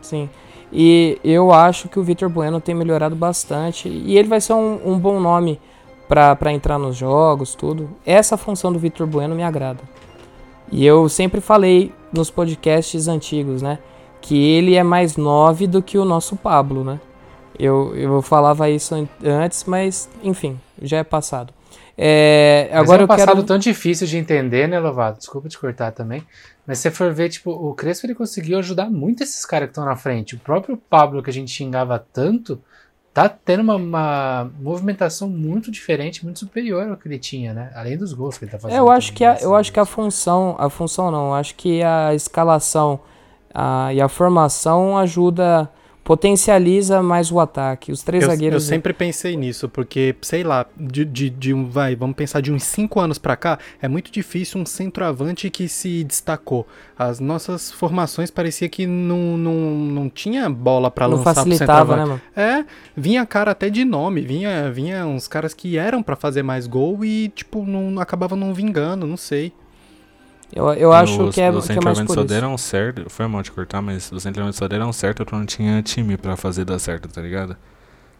[0.00, 0.28] Sim.
[0.72, 3.88] E eu acho que o Vitor Bueno tem melhorado bastante.
[3.88, 5.60] E ele vai ser um, um bom nome
[6.08, 7.90] pra pra entrar nos jogos, tudo.
[8.06, 9.80] Essa função do Vitor Bueno me agrada.
[10.70, 13.78] E eu sempre falei nos podcasts antigos, né?
[14.20, 17.00] Que ele é mais 9 do que o nosso Pablo, né?
[17.58, 21.52] Eu, eu falava isso an- antes, mas enfim, já é passado.
[22.02, 23.42] É, Mas agora é um eu passado quero.
[23.42, 25.18] tão difícil de entender, né, Lovato?
[25.18, 26.22] Desculpa te cortar também.
[26.70, 29.72] Mas se você for ver, tipo, o Crespo ele conseguiu ajudar muito esses caras que
[29.72, 30.36] estão na frente.
[30.36, 32.62] O próprio Pablo, que a gente xingava tanto,
[33.12, 37.72] tá tendo uma, uma movimentação muito diferente, muito superior ao que ele tinha, né?
[37.74, 38.76] Além dos gols que ele tá fazendo.
[38.76, 39.38] É, eu acho também, que a, né?
[39.42, 43.00] eu acho que a função, a função não, acho que a escalação
[43.52, 45.68] a, e a formação ajuda,
[46.04, 47.92] potencializa mais o ataque.
[47.92, 48.62] Os três Eu, eu zagueiros.
[48.64, 52.64] sempre pensei nisso, porque, sei lá, de, de, de um, vai, vamos pensar de uns
[52.64, 56.66] 5 anos pra cá, é muito difícil um centroavante que se destacou.
[56.98, 61.96] As nossas formações parecia que não, não, não tinha bola pra não lançar pro facilitava,
[61.96, 62.22] né, centroavante.
[62.36, 62.60] mano?
[62.60, 62.64] É,
[62.96, 67.04] vinha cara até de nome, vinha, vinha uns caras que eram pra fazer mais gol
[67.04, 69.52] e, tipo, não acabava não vingando, não sei.
[70.52, 72.24] Eu, eu acho Os- que é, os que é mais por só isso.
[72.24, 73.08] deram certo.
[73.08, 76.64] Foi mal te cortar, mas os centroavantes só deram certo quando tinha time pra fazer
[76.64, 77.56] dar certo, tá ligado?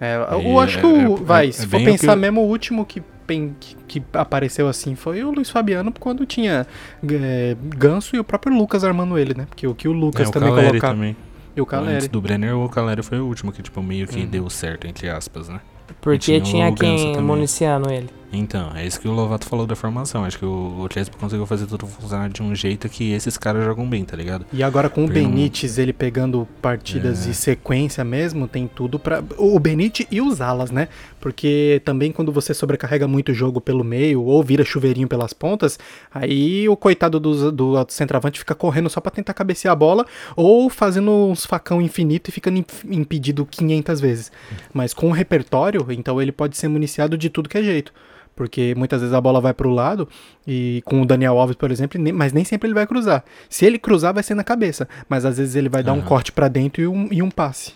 [0.01, 1.15] É, E eu acho que é- o.
[1.15, 4.67] é- vai, é se for o pensar que- mesmo, o último que, que, que apareceu
[4.69, 6.67] assim foi o Luiz Fabiano quando tinha
[7.09, 9.47] é, Ganso e o próprio Lucas armando ele, né?
[9.49, 10.95] Porque o que o Lucas É, o também Caleri colocava.
[10.95, 11.17] também.
[11.57, 12.09] E o Antes Caleri.
[12.09, 14.27] do Brenner, o Caleri foi o último que, tipo, meio que Uhum.
[14.27, 15.61] deu certo, entre aspas, né?
[16.01, 18.09] Porque tinha tinha, quem municiando ele.
[18.33, 20.25] Então, é isso que o Lovato falou da formação.
[20.25, 20.89] Acho que o, o
[21.19, 24.47] conseguiu fazer tudo funcionar de um jeito que esses caras jogam bem, tá ligado?
[24.53, 27.31] E agora com o Porque não- Benítez, ele pegando partidas É.
[27.31, 29.23] e sequência mesmo, tem tudo pra.
[29.37, 30.89] O Benítez e os alas, né?
[31.21, 35.79] Porque também quando você sobrecarrega muito o jogo pelo meio ou vira chuveirinho pelas pontas,
[36.15, 40.71] aí o coitado do, do centroavante fica correndo só pra tentar cabecear a bola ou
[40.71, 44.33] fazendo uns facão infinito e ficando imp- impedido 500 vezes.
[44.73, 47.93] Mas com o repertório, então ele pode ser municiado de tudo que é jeito.
[48.41, 50.09] Porque muitas vezes a bola vai pro lado,
[50.47, 53.23] e com o Daniel Alves, por exemplo, nem- mas nem sempre ele vai cruzar.
[53.51, 54.89] Se ele cruzar, vai ser na cabeça.
[55.11, 56.07] Mas às vezes ele vai dar um Aham.
[56.07, 57.75] corte pra dentro e um, e um passe.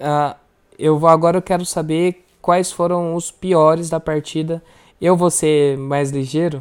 [0.00, 0.34] Ah,
[0.76, 4.60] eu vou agora eu quero saber quais foram os piores da partida.
[5.00, 6.60] Eu vou ser mais ligeiro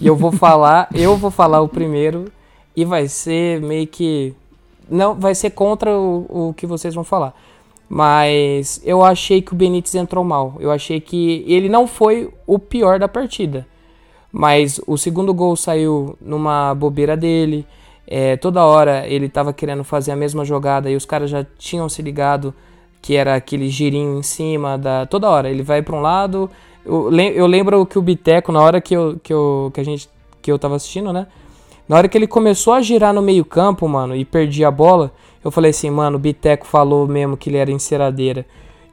[0.00, 2.32] e eu vou falar, eu vou falar o primeiro
[2.74, 4.34] e vai ser meio que
[4.88, 7.34] não vai ser contra o, o que vocês vão falar.
[7.88, 10.56] Mas eu achei que o Benítez entrou mal.
[10.58, 13.66] Eu achei que ele não foi o pior da partida.
[14.32, 17.66] Mas o segundo gol saiu numa bobeira dele.
[18.06, 21.88] É, toda hora ele tava querendo fazer a mesma jogada e os caras já tinham
[21.88, 22.54] se ligado
[23.00, 25.06] que era aquele girinho em cima da.
[25.06, 26.50] Toda hora ele vai para um lado.
[26.84, 30.08] Eu lembro que o Biteco, na hora que, eu, que, eu, que a gente
[30.42, 31.26] que eu tava assistindo, né?
[31.88, 35.12] Na hora que ele começou a girar no meio-campo, mano, e perdia a bola,
[35.46, 38.44] eu falei assim, mano, o Biteco falou mesmo que ele era enceradeira.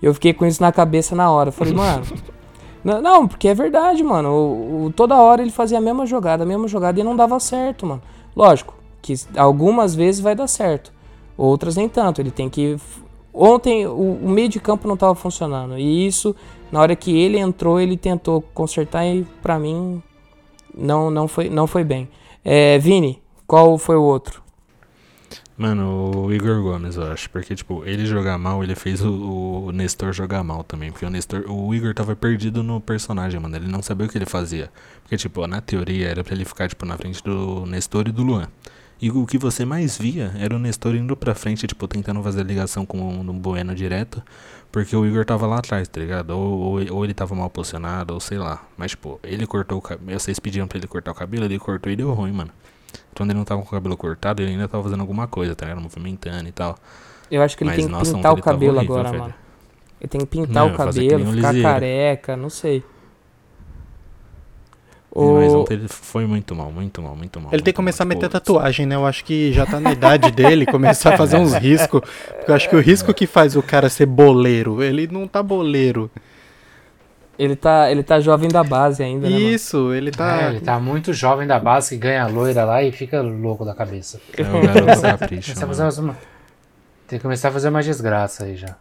[0.02, 1.50] Eu fiquei com isso na cabeça na hora.
[1.50, 2.04] Eu falei, mano.
[2.84, 4.30] Não, não, porque é verdade, mano.
[4.30, 7.39] O, o- toda hora ele fazia a mesma jogada, a mesma jogada e não dava
[7.39, 8.02] certo, mano.
[8.36, 10.92] Lógico, que algumas vezes vai dar certo,
[11.38, 12.20] outras nem tanto.
[12.20, 12.76] Ele tem que.
[13.34, 15.78] Ontem o, o meio de campo não tava funcionando.
[15.78, 16.36] E isso,
[16.74, 20.04] na hora que ele entrou, ele tentou consertar e pra mim
[20.78, 22.10] não, não, foi, não foi bem.
[22.44, 24.42] É, Vini, qual foi o outro?
[25.56, 27.30] Mano, o Igor Gomes, eu acho.
[27.30, 30.92] Porque, tipo, ele jogar mal, ele fez o, o Nestor jogar mal também.
[30.92, 33.56] Porque o Nestor, o Igor tava perdido no personagem, mano.
[33.56, 34.72] Ele não sabia o que ele fazia.
[35.04, 38.24] Porque, tipo, na teoria era pra ele ficar, tipo, na frente do Nestor e do
[38.24, 38.48] Luan.
[39.00, 42.44] E o que você mais via era o Nestor indo pra frente, tipo, tentando fazer
[42.44, 44.24] ligação com o Bueno direto.
[44.72, 46.32] Porque o Igor tava lá atrás, tá ligado?
[46.32, 48.63] Ou, ou, ou ele tava mal posicionado, ou sei lá.
[48.76, 50.20] Mas, tipo, ele cortou o cabelo.
[50.20, 52.50] Vocês pediam pra ele cortar o cabelo, ele cortou e deu ruim, mano.
[53.15, 55.65] Quando ele não tava com o cabelo cortado, ele ainda tava fazendo alguma coisa, tá
[55.65, 55.82] ligado?
[55.82, 56.78] Movimentando e tal.
[57.32, 59.23] Eu acho que ele Mas, tem que nossa, pintar o cabelo horrível, agora, velho.
[59.23, 59.34] mano.
[60.02, 62.84] Ele tem que pintar Não, o cabelo, ficar careca, não sei.
[65.15, 67.49] Mas O- ontem ele foi muito mal, muito mal, muito mal.
[67.54, 68.95] Ele tem muito que começar a mal, meter tipo, tatuagem, né?
[68.95, 72.02] Eu acho que já tá na idade dele começar a fazer uns riscos.
[72.02, 75.43] Porque eu acho que o risco que faz o cara ser boleiro, ele não tá
[75.43, 76.10] boleiro.
[77.38, 79.50] Ele tá, ele tá jovem da base ainda, né, mano?
[79.50, 80.43] Isso, ele tá.
[80.43, 83.74] É, ele tá muito jovem da base que ganha loira lá e fica louco da
[83.74, 84.22] cabeça.
[84.38, 85.98] É o garoto capricho, a umas-
[87.08, 88.76] Tem que começar a fazer uma desgraça aí já.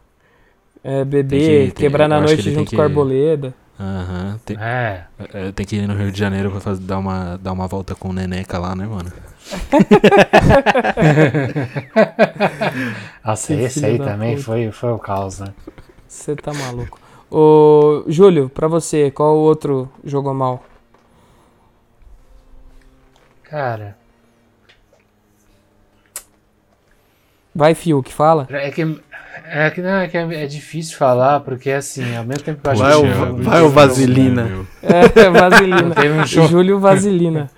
[0.85, 3.55] É, bebê, Tem que- tem- quebrar na noite junto que- com a arboleda.
[3.81, 4.38] Aham.
[4.45, 5.05] Tem, É.
[5.33, 7.95] é, tem que ir no Rio de Janeiro pra fazer, dar, uma, dar uma volta
[7.95, 9.11] com o Neneca lá, né, mano?
[13.25, 14.45] Nossa, esse aí também puta.
[14.45, 15.49] foi, foi o caos, né?
[16.07, 17.01] Você tá maluco.
[17.35, 20.62] Ô, Júlio, pra você, qual o outro jogou mal?
[23.45, 23.97] Cara,
[27.55, 28.47] Vai, Fiuk, fala.
[28.51, 28.83] é que.
[29.45, 32.68] É que não, é que é, é difícil falar, porque assim, ao mesmo tempo que
[32.68, 34.66] eu acho Vai que o- vai o Vaselina.
[34.83, 35.90] É, Vaselina.
[35.97, 37.51] Teve um jogo, Júlio Vaselina.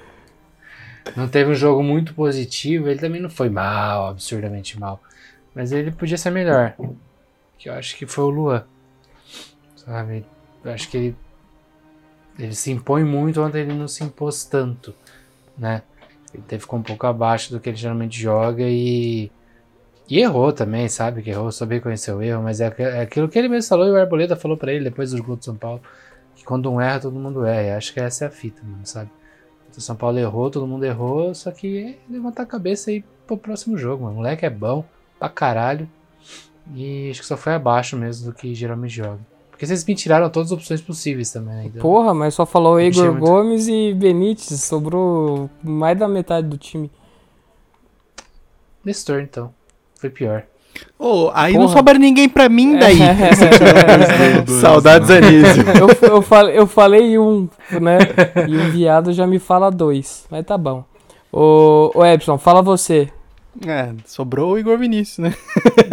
[1.17, 5.01] não teve um jogo muito positivo, ele também não foi mal, absurdamente mal.
[5.55, 6.75] Mas ele podia ser melhor.
[7.59, 8.65] Que eu acho que foi o Luan.
[9.87, 10.25] Sabe?
[10.65, 11.17] Acho que ele
[12.39, 14.95] ele se impõe muito, ontem ele não se impôs tanto,
[15.57, 15.83] né?
[16.33, 19.31] Ele até ficou um pouco abaixo do que ele geralmente joga e.
[20.09, 21.23] E errou também, sabe?
[21.23, 23.91] Que errou, soube reconhecer o erro, mas é, é aquilo que ele mesmo falou e
[23.91, 25.81] o Arboleda falou para ele depois do gol do São Paulo.
[26.37, 27.63] Que quando um erra, todo mundo erra.
[27.63, 29.11] E acho que essa é a fita, mano, sabe?
[29.75, 33.39] O São Paulo errou, todo mundo errou, só que é levantar a cabeça aí pro
[33.39, 34.15] próximo jogo, mano.
[34.15, 34.85] O moleque é bom
[35.19, 35.89] pra caralho.
[36.75, 39.21] E acho que só foi abaixo mesmo do que geralmente joga.
[39.55, 41.65] Porque vocês me tiraram todas as opções possíveis também, né?
[41.67, 43.21] Então, Porra, mas só falou Igor muito.
[43.21, 44.61] Gomes e Benítez.
[44.61, 46.91] Sobrou mais da metade do time.
[48.85, 49.55] Nestor, então.
[49.95, 50.43] Foi pior.
[50.99, 51.65] Ô, aí Porra.
[51.65, 53.01] não sobra ninguém pra mim daí.
[53.01, 53.31] É.
[54.61, 55.63] Saudades, Anísio.
[56.03, 57.49] eu, eu, falei, eu falei um,
[57.81, 57.99] né?
[58.49, 60.27] E o viado já me fala dois.
[60.29, 60.85] Mas tá bom.
[61.33, 63.09] Ô, ô Epson, fala você.
[63.67, 65.35] É, sobrou o Igor Vinícius, né?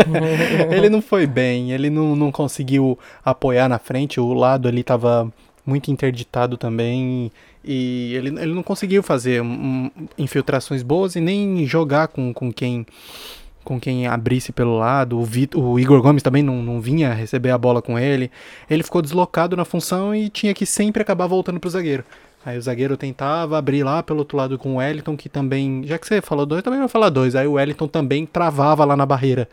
[0.72, 5.32] ele não foi bem, ele não, não conseguiu apoiar na frente, o lado ali tava
[5.66, 7.32] muito interditado também.
[7.64, 12.86] E ele, ele não conseguiu fazer um, infiltrações boas e nem jogar com, com quem
[13.64, 15.20] com quem abrisse pelo lado.
[15.20, 18.32] O, Vitor, o Igor Gomes também não, não vinha receber a bola com ele.
[18.68, 22.04] Ele ficou deslocado na função e tinha que sempre acabar voltando pro zagueiro.
[22.46, 25.84] Aí o zagueiro tentava abrir lá pelo outro lado com o Wellington, que também.
[25.86, 27.36] Já que você falou dois, também vai falar dois.
[27.36, 29.48] Aí o Wellington também travava lá na barreira.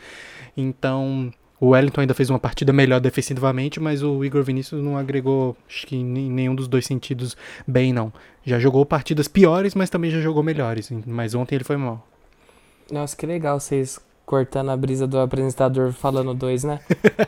[0.56, 1.32] Então.
[1.60, 5.88] O Wellington ainda fez uma partida melhor defensivamente, mas o Igor Vinícius não agregou, acho
[5.88, 8.12] que em nenhum dos dois sentidos, bem, não.
[8.44, 10.88] Já jogou partidas piores, mas também já jogou melhores.
[11.04, 12.06] Mas ontem ele foi mal.
[12.92, 13.98] Nossa, que legal vocês
[14.28, 16.80] cortando a brisa do apresentador falando dois, né?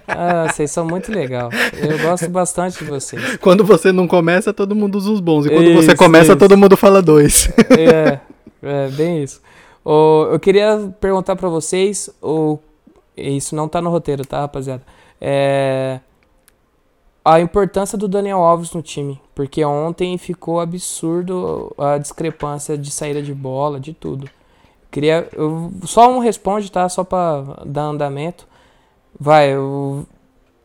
[0.06, 1.48] Ah, vocês são muito legal.
[1.72, 3.38] Eu gosto bastante de vocês.
[3.38, 5.46] Quando você não começa, todo mundo usa os bons.
[5.46, 6.36] E quando você Isso, começa, isso.
[6.36, 7.48] todo mundo fala dois.
[7.70, 8.20] É,
[8.62, 9.40] é bem isso.
[9.82, 12.58] Eu queria perguntar pra vocês, o,
[13.16, 14.82] isso não tá no roteiro, tá, rapaziada?
[15.18, 16.00] É,
[17.24, 23.22] a importância do Daniel Alves no time, porque ontem ficou absurdo a discrepância de saída
[23.22, 24.28] de bola, de tudo.
[24.90, 26.88] Queria, eu- só um responde, tá?
[26.88, 28.46] Só pra dar andamento.
[29.18, 29.52] Vai,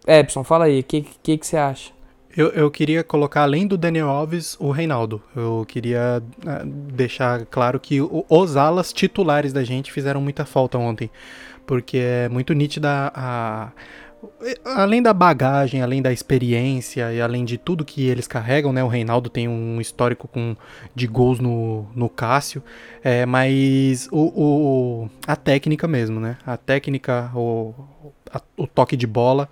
[0.08, 1.92] Epson, fala aí, o que, que, que você acha?
[2.36, 5.22] Eu, eu queria colocar, além do Daniel Alves, o Reinaldo.
[5.36, 11.10] Eu queria ah, deixar claro que os alas titulares da gente fizeram muita falta ontem.
[11.66, 13.72] Porque é muito nítida a.
[14.64, 18.84] Além da bagagem, além da experiência e além de tudo que eles carregam, né?
[18.84, 20.56] O Reinaldo tem um histórico com,
[20.94, 22.64] de gols no, no Cássio.
[23.04, 24.20] É, mas o,
[25.06, 26.38] o- a técnica mesmo, né?
[26.46, 27.74] A técnica, o,
[28.32, 29.48] a- o toque de bola.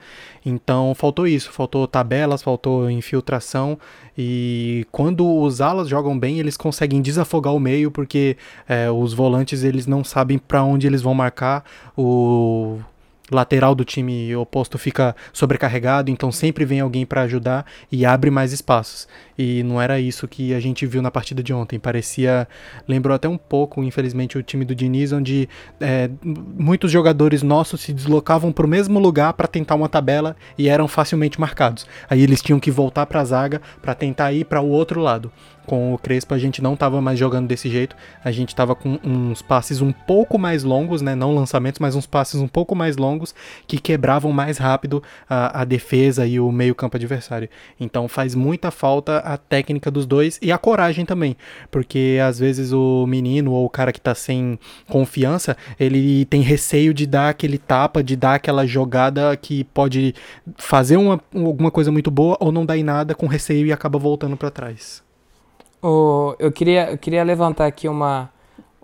[0.46, 3.78] Então faltou isso, faltou tabelas, faltou infiltração.
[4.18, 9.64] E quando os alas jogam bem, eles conseguem desafogar o meio, porque é, os volantes
[9.64, 11.64] eles não sabem para onde eles vão marcar.
[11.98, 12.80] O
[13.32, 18.52] lateral do time oposto fica sobrecarregado, então sempre vem alguém para ajudar e abre mais
[18.52, 19.08] espaços.
[19.38, 21.80] E não era isso que a gente viu na partida de ontem.
[21.80, 22.48] Parecia,
[22.88, 27.94] lembrou até um pouco, infelizmente, o time do Diniz, onde é, muitos jogadores nossos se
[27.94, 31.88] deslocavam para o mesmo lugar para tentar uma tabela e eram facilmente marcados.
[32.10, 35.32] Aí eles tinham que voltar para a zaga para tentar ir para o outro lado.
[35.66, 39.00] Com o Crespo a gente não estava mais jogando desse jeito, a gente estava com
[39.04, 41.16] uns passes um pouco mais longos, né?
[41.16, 43.34] não lançamentos, mas uns passes um pouco mais longos
[43.66, 47.50] que quebravam mais rápido a, a defesa e o meio-campo adversário.
[47.80, 51.38] Então faz muita falta a técnica dos dois e a coragem também,
[51.72, 56.94] porque às vezes o menino ou o cara que tá sem confiança, ele tem receio
[56.94, 60.14] de dar aquele tapa, de dar aquela jogada que pode
[60.58, 63.98] fazer uma, alguma coisa muito boa ou não dar em nada com receio e acaba
[63.98, 65.04] voltando para trás.
[65.84, 68.30] Ô, eu, queria, eu queria levantar aqui uma,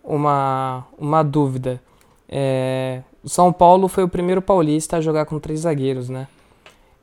[0.04, 1.82] uma, uma dúvida.
[2.28, 6.28] É, o São Paulo foi o primeiro paulista a jogar com três zagueiros, né?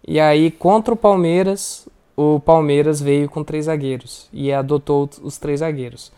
[0.07, 5.61] E aí, contra o Palmeiras, o Palmeiras veio com três zagueiros e adotou os três
[5.61, 6.13] zagueiros.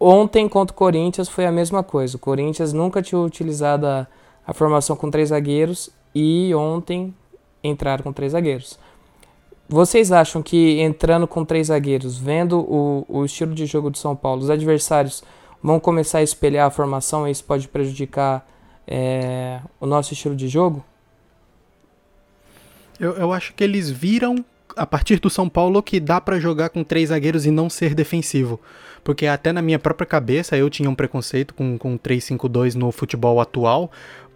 [0.00, 2.16] Ontem, contra o Corinthians, foi a mesma coisa.
[2.16, 4.06] O Corinthians nunca tinha utilizado a,
[4.46, 7.14] a formação com três zagueiros e ontem
[7.62, 8.78] entraram com três zagueiros.
[9.72, 14.16] Vocês acham que entrando com três zagueiros, vendo o, o estilo de jogo do São
[14.16, 15.22] Paulo, os adversários
[15.62, 18.44] vão começar a espelhar a formação e isso pode prejudicar
[18.84, 20.84] é, o nosso estilo de jogo?
[22.98, 24.44] Eu, eu acho que eles viram
[24.76, 27.94] a partir do São Paulo que dá pra jogar com três zagueiros e não ser
[27.94, 28.58] defensivo.
[29.04, 33.40] Porque até na minha própria cabeça eu tinha um preconceito com, com 3-5-2 no futebol
[33.40, 33.88] atual,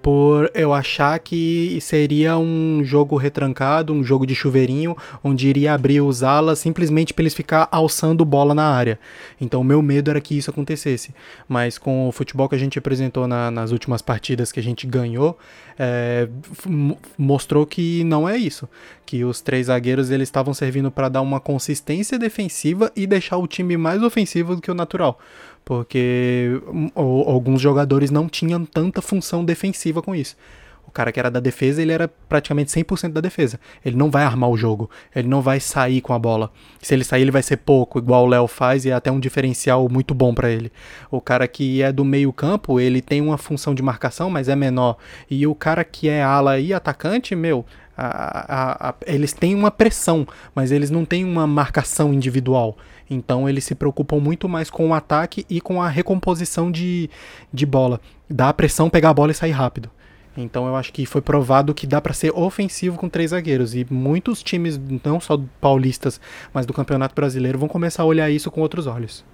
[0.05, 6.03] por eu achar que seria um jogo retrancado, um jogo de chuveirinho, onde iria abrir
[6.03, 8.99] os alas simplesmente para eles ficar alçando bola na área.
[9.41, 11.15] Então o meu medo era que isso acontecesse.
[11.49, 14.87] Mas com o futebol que a gente apresentou na, nas últimas partidas que a gente
[14.87, 15.39] ganhou,
[15.79, 16.29] é,
[17.17, 18.69] mostrou que não é isso.
[19.07, 23.47] Que os três zagueiros eles estavam servindo para dar uma consistência defensiva e deixar o
[23.47, 25.19] time mais ofensivo do que o natural
[25.65, 30.37] porque hum, alguns jogadores não tinham tanta função defensiva com isso.
[30.87, 33.59] O cara que era da defesa, ele era praticamente 100% da defesa.
[33.85, 36.53] Ele não vai armar o jogo, ele não vai sair com a bola.
[36.81, 39.19] Se ele sair, ele vai ser pouco, igual o Léo faz, e é até um
[39.19, 40.71] diferencial muito bom para ele.
[41.11, 44.97] O cara que é do meio-campo, ele tem uma função de marcação, mas é menor.
[45.29, 47.65] E o cara que é ala e atacante, meu,
[47.97, 52.77] a, a, a, eles têm uma pressão, mas eles não têm uma marcação individual.
[53.09, 57.11] Então eles se preocupam muito mais com o ataque e com a recomposição de,
[57.53, 58.01] de bola.
[58.29, 59.91] Dá a pressão, pegar a bola e sair rápido.
[60.37, 63.75] Então eu acho que foi provado que dá para ser ofensivo com três zagueiros.
[63.75, 66.21] E muitos times, não só paulistas,
[66.53, 69.25] mas do Campeonato Brasileiro, vão começar a olhar isso com outros olhos.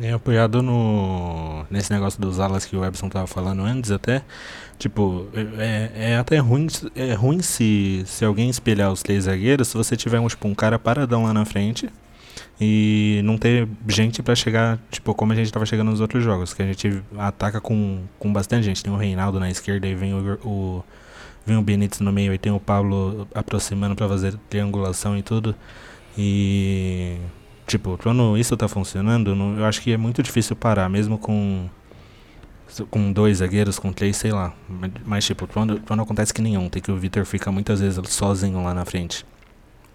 [0.00, 4.22] É apoiado no nesse negócio dos alas que o Webson tava falando antes até.
[4.78, 5.28] Tipo,
[5.58, 9.96] é, é até ruim, é ruim se, se alguém espelhar os três zagueiros, se você
[9.96, 11.88] tiver um, tipo, um cara paradão lá na frente
[12.60, 16.54] e não ter gente para chegar, tipo, como a gente tava chegando nos outros jogos,
[16.54, 18.82] que a gente ataca com, com bastante gente.
[18.82, 20.84] Tem o Reinaldo na esquerda e vem o, o
[21.44, 25.54] vem o Benítez no meio e tem o Pablo aproximando para fazer triangulação e tudo.
[26.16, 27.18] E
[27.72, 31.68] tipo, quando isso tá funcionando, não, eu acho que é muito difícil parar, mesmo com
[32.88, 34.54] com dois zagueiros, com três, sei lá.
[35.04, 38.62] Mas, tipo, quando, quando acontece que nenhum, tem que o Vitor fica muitas vezes sozinho
[38.64, 39.26] lá na frente.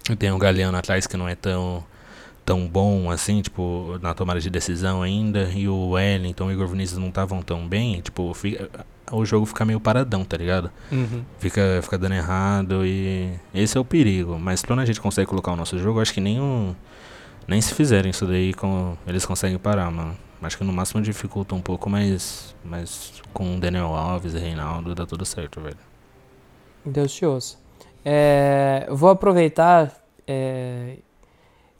[0.07, 1.83] E tem o Galeano atrás que não é tão
[2.45, 6.67] tão bom assim, tipo, na tomada de decisão ainda, e o Wellington e o Igor
[6.67, 8.69] Vinícius não estavam tão bem, tipo, fica,
[9.11, 10.71] o jogo fica meio paradão, tá ligado?
[10.89, 11.23] Uhum.
[11.39, 14.39] Fica, fica dando errado e esse é o perigo.
[14.39, 16.73] Mas quando a gente consegue colocar o nosso jogo, acho que nem, o,
[17.47, 18.53] nem se fizerem isso daí,
[19.05, 20.15] eles conseguem parar, mano.
[20.41, 25.05] Acho que no máximo dificulta um pouco, mas, mas com Daniel Alves e Reinaldo dá
[25.05, 25.77] tudo certo, velho.
[26.85, 27.57] Deus te ouça.
[28.05, 29.91] É, vou aproveitar
[30.27, 30.97] é,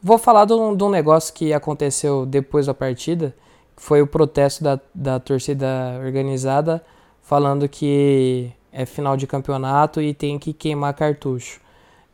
[0.02, 3.36] Vou falar de um negócio que aconteceu depois da partida,
[3.76, 6.84] que foi o protesto da, da torcida organizada
[7.22, 11.60] falando que é final de campeonato e tem que queimar cartucho.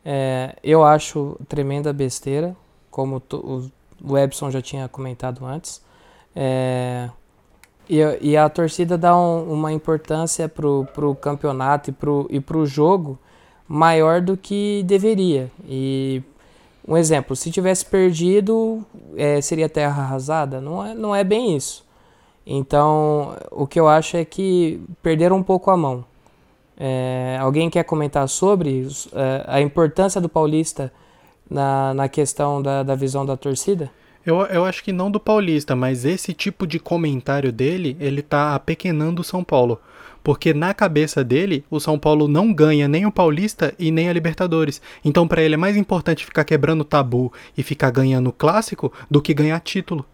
[0.04, 2.56] É, eu acho tremenda besteira,
[2.94, 3.68] como o
[4.08, 5.82] Webson já tinha comentado antes.
[6.34, 7.10] É,
[7.88, 13.18] e, e, a torcida dá um, uma importância pro, pro campeonato e pro, e jogo
[13.66, 15.50] maior do que deveria.
[15.66, 16.22] E
[16.86, 20.60] um exemplo, se tivesse perdido, é, seria terra arrasada?
[20.60, 21.84] Não é, não é bem isso.
[22.46, 26.04] Então, o que eu acho é que perderam um pouco a mão.
[26.78, 30.92] É, alguém quer comentar sobre é, a importância do Paulista
[31.50, 33.90] na, na questão da, da visão da torcida?
[34.24, 38.54] Eu, eu acho que não do Paulista, mas esse tipo de comentário dele, ele tá
[38.54, 39.78] apequenando o São Paulo
[40.24, 44.12] porque na cabeça dele, o São Paulo não ganha nem o Paulista e nem a
[44.12, 44.80] Libertadores.
[45.04, 49.34] Então para ele é mais importante ficar quebrando tabu e ficar ganhando clássico do que
[49.34, 50.04] ganhar título.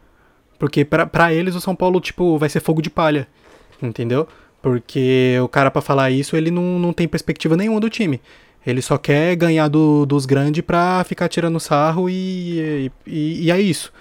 [0.58, 3.28] Porque para eles o São Paulo tipo vai ser fogo de palha,
[3.80, 4.26] entendeu?
[4.60, 8.20] Porque o cara para falar isso, ele não, não tem perspectiva nenhuma do time.
[8.66, 13.60] Ele só quer ganhar do, dos grandes pra ficar tirando sarro e, e, e é
[13.60, 13.92] isso.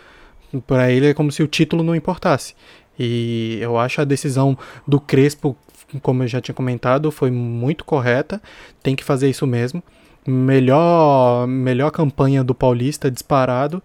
[0.67, 2.56] Para ele é como se o título não importasse.
[3.00, 5.56] E eu acho a decisão do Crespo
[6.02, 8.41] como eu já tinha comentado, foi muito correta.
[8.84, 9.82] Tem que fazer isso mesmo.
[10.28, 13.82] Melhor, melhor campanha do Paulista disparado.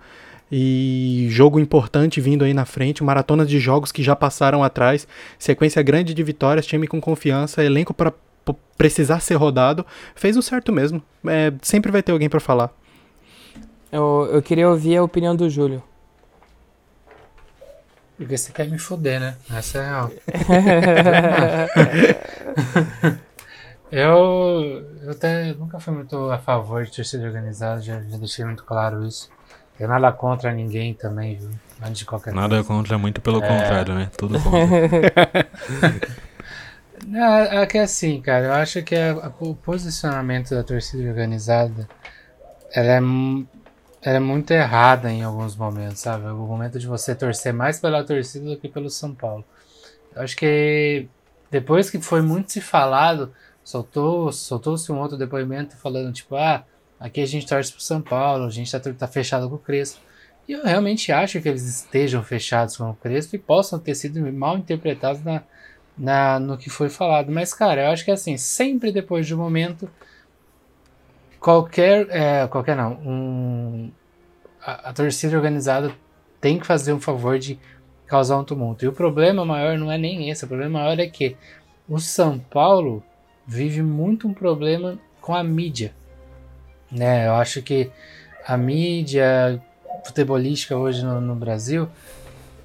[0.52, 5.08] E jogo importante vindo aí na frente, maratonas de jogos que já passaram atrás,
[5.38, 8.12] sequência grande de vitórias, time com confiança, elenco para
[8.76, 11.02] precisar ser rodado, fez o certo mesmo.
[11.26, 12.70] É, sempre vai ter alguém para falar.
[13.90, 15.82] Eu, eu queria ouvir a opinião do Júlio.
[18.16, 19.36] Porque você quer me foder, né?
[19.50, 20.08] Essa é a
[23.90, 28.64] eu, eu até nunca fui muito a favor de torcida organizada, já, já deixei muito
[28.64, 29.28] claro isso.
[29.78, 31.50] Eu nada contra ninguém também, viu?
[31.82, 32.68] Antes de qualquer Nada coisa.
[32.68, 33.48] contra, muito pelo é...
[33.48, 34.08] contrário, né?
[34.16, 35.48] Tudo contra.
[37.06, 41.08] Não, é que é assim, cara, eu acho que a, a, o posicionamento da torcida
[41.08, 41.88] organizada
[42.72, 43.00] ela é
[44.04, 46.26] ela é muito errada em alguns momentos, sabe?
[46.26, 49.42] O momento de você torcer mais pela torcida do que pelo São Paulo.
[50.14, 51.08] Eu acho que
[51.50, 53.32] depois que foi muito se falado,
[53.64, 56.64] soltou, soltou-se um outro depoimento falando tipo, ah,
[57.00, 60.00] aqui a gente torce pro São Paulo, a gente tá, tá fechado com o Crespo.
[60.46, 64.20] E eu realmente acho que eles estejam fechados com o Crespo e possam ter sido
[64.34, 65.42] mal interpretados na,
[65.96, 67.30] na, no que foi falado.
[67.30, 69.88] Mas, cara, eu acho que assim, sempre depois de um momento,
[71.40, 72.08] qualquer.
[72.10, 72.92] É, qualquer não.
[72.94, 73.90] Um,
[74.60, 75.92] a, a torcida organizada
[76.40, 77.58] tem que fazer um favor de
[78.06, 78.84] causar um tumulto.
[78.84, 81.36] E o problema maior não é nem esse, o problema maior é que
[81.88, 83.02] o São Paulo
[83.46, 85.94] vive muito um problema com a mídia.
[86.90, 87.26] Né?
[87.26, 87.90] Eu acho que
[88.46, 89.62] a mídia
[90.04, 91.88] futebolística hoje no, no Brasil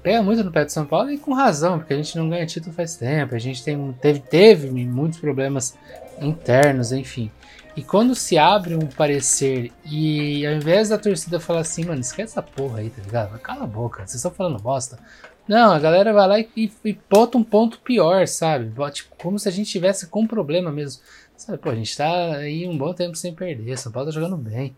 [0.02, 2.46] pega muito no pé do São Paulo e com razão, porque a gente não ganha
[2.46, 5.76] título faz tempo, a gente tem, teve, teve muitos problemas
[6.20, 7.30] internos, enfim.
[7.76, 12.32] E quando se abre um parecer e ao invés da torcida falar assim, mano, esquece
[12.32, 13.38] essa porra aí, tá ligado?
[13.38, 14.98] Cala a boca, vocês estão falando bosta.
[15.46, 18.72] Não, a galera vai lá e, e, e bota um ponto pior, sabe?
[18.92, 21.02] Tipo, como se a gente tivesse com problema mesmo.
[21.36, 24.36] Sabe, pô, a gente tá aí um bom tempo sem perder, São Paulo tá jogando
[24.36, 24.76] bem.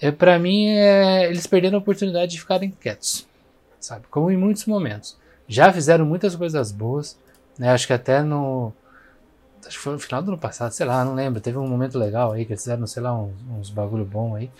[0.00, 3.26] É, para mim, é, eles perderam a oportunidade de ficarem quietos
[3.84, 4.06] sabe?
[4.10, 5.16] Como em muitos momentos.
[5.46, 7.18] Já fizeram muitas coisas boas,
[7.58, 7.70] né?
[7.70, 8.72] Acho que até no.
[9.66, 11.40] Acho que foi no final do ano passado, sei lá, não lembro.
[11.40, 14.50] Teve um momento legal aí que eles fizeram, sei lá, uns, uns bagulho bom aí.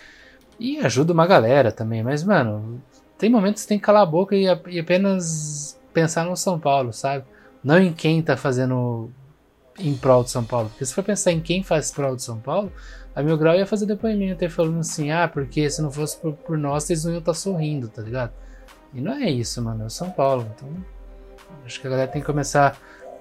[0.59, 2.01] E ajuda uma galera também.
[2.03, 2.81] Mas, mano,
[3.17, 6.93] tem momentos que tem que calar a boca e, e apenas pensar no São Paulo,
[6.93, 7.25] sabe?
[7.63, 9.09] Não em quem tá fazendo
[9.79, 10.69] em prol de São Paulo.
[10.69, 12.71] Porque se for pensar em quem faz prol de São Paulo,
[13.15, 16.33] a Mil Grau ia fazer depoimento aí falando assim, ah, porque se não fosse por,
[16.33, 18.31] por nós, eles não iam estar tá sorrindo, tá ligado?
[18.95, 19.83] E não é isso, mano.
[19.83, 20.47] É o São Paulo.
[20.55, 20.69] Então,
[21.65, 22.77] acho que a galera tem que começar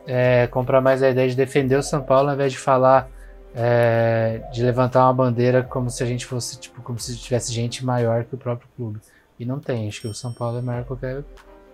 [0.06, 3.10] a é, comprar mais a ideia de defender o São Paulo ao invés de falar
[3.54, 7.84] é, de levantar uma bandeira como se a gente fosse, tipo, como se tivesse gente
[7.84, 9.00] maior que o próprio clube.
[9.38, 9.88] E não tem.
[9.88, 11.24] Acho que o São Paulo é maior que qualquer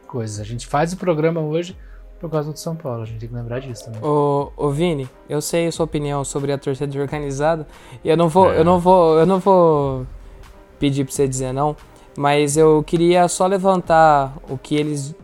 [0.07, 0.43] coisa.
[0.43, 1.77] A gente faz o programa hoje
[2.21, 3.03] por causa do São Paulo.
[3.03, 4.03] A gente tem que lembrar disso também.
[4.03, 7.67] Ô, ô Vini, eu sei a sua opinião sobre a torcida organizada
[8.05, 8.59] e eu não vou, é.
[8.59, 10.07] eu não vou, eu não vou
[10.79, 11.77] pedir para você dizer não,
[12.17, 15.15] mas eu queria só levantar o que eles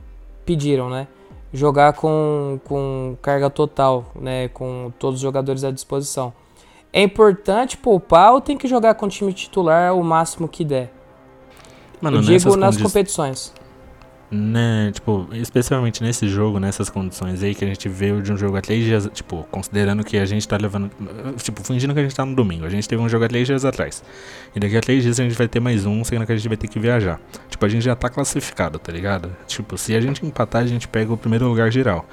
[0.44, 1.06] pediram, né?
[1.52, 4.48] Jogar com, com carga total, né?
[4.48, 6.32] Com todos os jogadores à disposição.
[6.92, 10.92] É importante poupar ou tem que jogar com o time titular o máximo que der?
[12.00, 13.52] Mano, eu digo nas competições
[14.30, 18.56] né, tipo, especialmente nesse jogo, nessas condições aí que a gente veio de um jogo
[18.56, 20.90] há três dias, tipo, considerando que a gente tá levando,
[21.36, 23.46] tipo, fingindo que a gente tá no domingo, a gente teve um jogo há três
[23.46, 24.02] dias atrás,
[24.54, 26.48] e daqui a três dias a gente vai ter mais um, sendo que a gente
[26.48, 27.20] vai ter que viajar.
[27.48, 29.34] Tipo, a gente já tá classificado, tá ligado?
[29.46, 32.04] Tipo, se a gente empatar, a gente pega o primeiro lugar geral.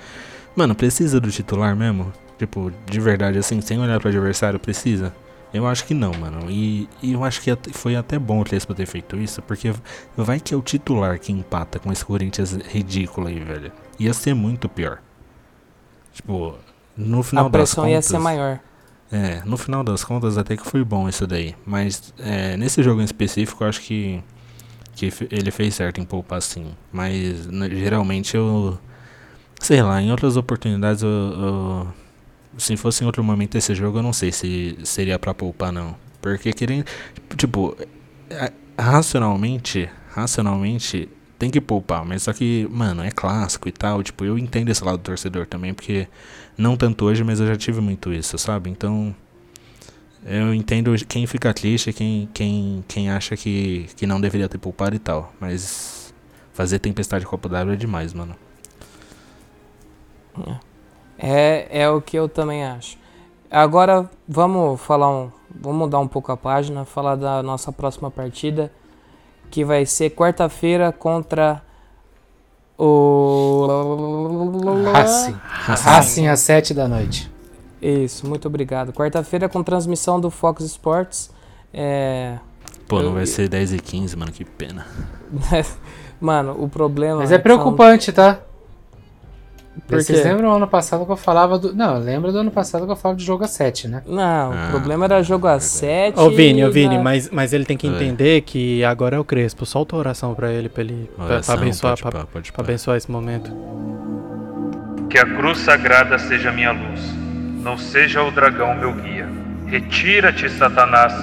[0.55, 2.13] Mano, precisa do titular mesmo?
[2.37, 5.13] Tipo, de verdade, assim, sem olhar pro adversário, precisa?
[5.53, 6.49] Eu acho que não, mano.
[6.49, 9.73] E, e eu acho que foi até bom o Crespo ter feito isso, porque
[10.17, 13.71] vai que é o titular que empata com esse Corinthians ridículo aí, velho.
[13.99, 14.99] Ia ser muito pior.
[16.11, 16.55] Tipo,
[16.97, 17.77] no final das contas.
[17.77, 18.59] A pressão ia ser maior.
[19.11, 21.55] É, no final das contas até que foi bom isso daí.
[21.65, 24.23] Mas é, nesse jogo em específico eu acho que,
[24.95, 26.73] que ele fez certo em poupar sim.
[26.91, 28.79] Mas geralmente eu.
[29.59, 31.87] Sei lá, em outras oportunidades eu, eu
[32.57, 35.95] se fosse em outro momento esse jogo, eu não sei se seria para poupar não.
[36.21, 36.85] Porque querendo,
[37.35, 37.75] tipo,
[38.29, 44.23] é, racionalmente, racionalmente tem que poupar, mas só que, mano, é clássico e tal, tipo,
[44.23, 46.07] eu entendo esse lado do torcedor também, porque
[46.57, 48.69] não tanto hoje, mas eu já tive muito isso, sabe?
[48.69, 49.13] Então,
[50.25, 54.95] eu entendo quem fica triste, quem quem quem acha que que não deveria ter poupado
[54.95, 56.13] e tal, mas
[56.53, 58.35] fazer tempestade Copa d'Água é demais, mano.
[60.47, 60.72] É.
[61.25, 62.97] É, é o que eu também acho.
[63.49, 68.69] Agora vamos falar um, vamos mudar um pouco a página, falar da nossa próxima partida,
[69.49, 71.61] que vai ser quarta-feira contra
[72.77, 73.65] o
[74.91, 75.37] Racing.
[75.65, 77.31] Racing às 7 da noite.
[77.81, 78.91] Isso, muito obrigado.
[78.91, 81.31] Quarta-feira com transmissão do Fox Sports.
[81.73, 82.37] É...
[82.85, 83.13] Pô, não eu...
[83.13, 84.85] vai ser 10 e 15, mano, que pena.
[86.19, 87.19] mano, o problema.
[87.19, 88.13] Mas é, é preocupante, são...
[88.13, 88.39] tá?
[89.87, 90.03] Porque...
[90.03, 91.75] Vocês lembram ano passado que eu falava do.
[91.75, 94.03] Não, lembra do ano passado que eu falava de jogo a 7, né?
[94.05, 96.19] Não, ah, o problema era jogo a 7.
[96.19, 97.03] Ô, Vini, ô, Vini, na...
[97.03, 99.65] mas, mas ele tem que entender que agora é o Crespo.
[99.65, 102.97] Solta a oração pra ele, pra ele oração, pra, abençoar, pode pra, pode pra abençoar
[102.97, 103.51] esse momento.
[105.09, 107.01] Que a cruz sagrada seja minha luz,
[107.61, 109.27] não seja o dragão meu guia.
[109.65, 111.13] Retira-te, Satanás,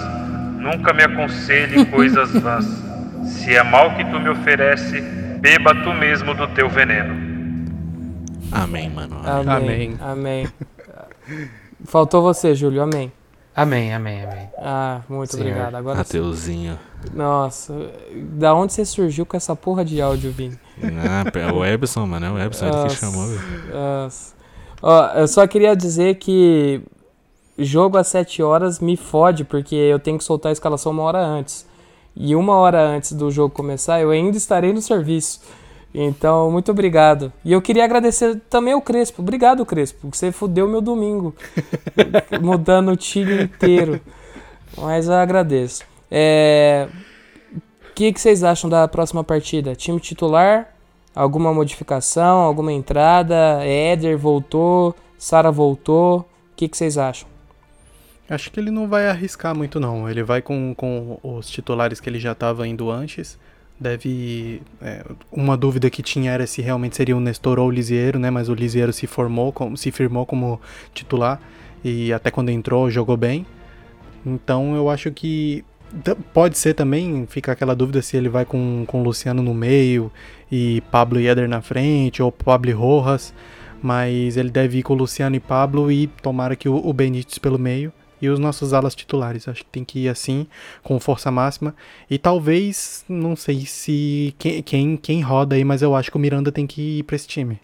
[0.58, 2.66] nunca me aconselhe coisas vãs.
[3.24, 5.00] Se é mal que tu me oferece,
[5.40, 7.29] beba tu mesmo do teu veneno.
[8.52, 9.16] Amém, mano.
[9.24, 9.96] Amém.
[9.98, 9.98] Amém.
[10.00, 10.48] amém.
[11.84, 12.82] Faltou você, Júlio.
[12.82, 13.12] Amém.
[13.54, 14.48] Amém, amém, amém.
[14.58, 15.48] Ah, muito Senhor.
[15.48, 15.74] obrigado.
[15.74, 16.78] Agora Ateuzinho.
[17.12, 17.74] Nossa,
[18.14, 20.58] da onde você surgiu com essa porra de áudio, Vini?
[20.82, 23.26] Ah, é o Ebson, mano, é o Ebson, ele que chamou.
[23.72, 24.34] Nossa.
[24.80, 26.80] Ó, eu só queria dizer que
[27.58, 31.22] jogo às 7 horas me fode, porque eu tenho que soltar a escalação uma hora
[31.22, 31.66] antes.
[32.16, 35.40] E uma hora antes do jogo começar, eu ainda estarei no serviço.
[35.92, 37.32] Então, muito obrigado.
[37.44, 39.22] E eu queria agradecer também ao Crespo.
[39.22, 41.34] Obrigado, Crespo, porque você fudeu meu domingo.
[42.40, 44.00] mudando o time inteiro.
[44.76, 45.84] Mas eu agradeço.
[46.10, 46.88] É...
[47.54, 49.74] O que, que vocês acham da próxima partida?
[49.74, 50.74] Time titular?
[51.14, 52.38] Alguma modificação?
[52.38, 53.64] Alguma entrada?
[53.64, 54.94] Éder voltou?
[55.18, 56.20] Sara voltou?
[56.20, 56.24] O
[56.56, 57.28] que, que vocês acham?
[58.28, 60.08] Acho que ele não vai arriscar muito, não.
[60.08, 63.36] Ele vai com, com os titulares que ele já estava indo antes.
[63.80, 64.60] Deve.
[64.82, 65.02] É,
[65.32, 68.30] uma dúvida que tinha era se realmente seria o Nestor ou o Lisiero, né?
[68.30, 70.60] Mas o Lisiero se formou, como, se firmou como
[70.92, 71.40] titular.
[71.82, 73.46] E até quando entrou, jogou bem.
[74.24, 75.64] Então eu acho que.
[76.32, 80.12] Pode ser também, fica aquela dúvida se ele vai com, com o Luciano no meio
[80.52, 83.34] e Pablo e Eder na frente, ou Pablo e Rojas.
[83.82, 87.38] Mas ele deve ir com o Luciano e Pablo e tomara que o, o Benítez
[87.38, 89.48] pelo meio e os nossos alas titulares.
[89.48, 90.46] Acho que tem que ir assim,
[90.82, 91.74] com força máxima.
[92.08, 96.20] E talvez, não sei se quem, quem, quem roda aí, mas eu acho que o
[96.20, 97.60] Miranda tem que ir para esse time.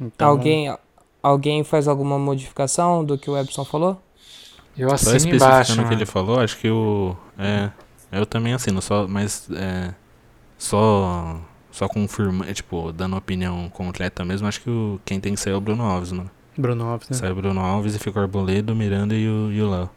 [0.00, 0.28] Então...
[0.28, 0.74] Alguém,
[1.22, 4.00] alguém faz alguma modificação do que o Ebson falou?
[4.76, 7.14] Eu assino só especificando o que ele falou, acho que o.
[7.38, 7.70] É,
[8.10, 9.92] eu também assino, só, mas é,
[10.56, 11.38] só
[11.72, 15.50] só confirma, é, tipo, dando opinião completa mesmo, acho que o, quem tem que ser
[15.50, 16.30] é o Bruno Alves, mano.
[16.56, 17.16] Bruno Alves, né?
[17.16, 19.90] Sai o Bruno Alves e fica o Arboledo, o Miranda e o, e o Léo.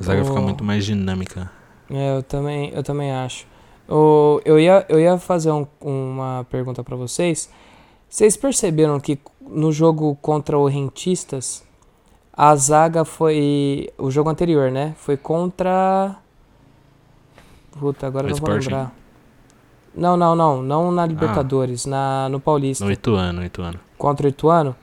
[0.00, 0.24] A zaga oh.
[0.24, 1.50] fica muito mais dinâmica.
[1.90, 3.46] É, eu também, eu também acho.
[3.88, 7.50] Oh, eu, ia, eu ia fazer um, uma pergunta para vocês.
[8.08, 11.64] Vocês perceberam que no jogo contra o Rentistas,
[12.32, 13.90] a zaga foi.
[13.98, 14.94] O jogo anterior, né?
[14.96, 16.16] Foi contra.
[17.78, 18.70] Puta, agora o não Sporting.
[18.70, 18.94] vou lembrar.
[19.94, 20.62] Não, não, não.
[20.62, 21.90] Não na Libertadores, ah.
[21.90, 22.84] na, no Paulista.
[22.84, 23.78] No Ituano, Ituano.
[23.98, 24.74] Contra o Ituano.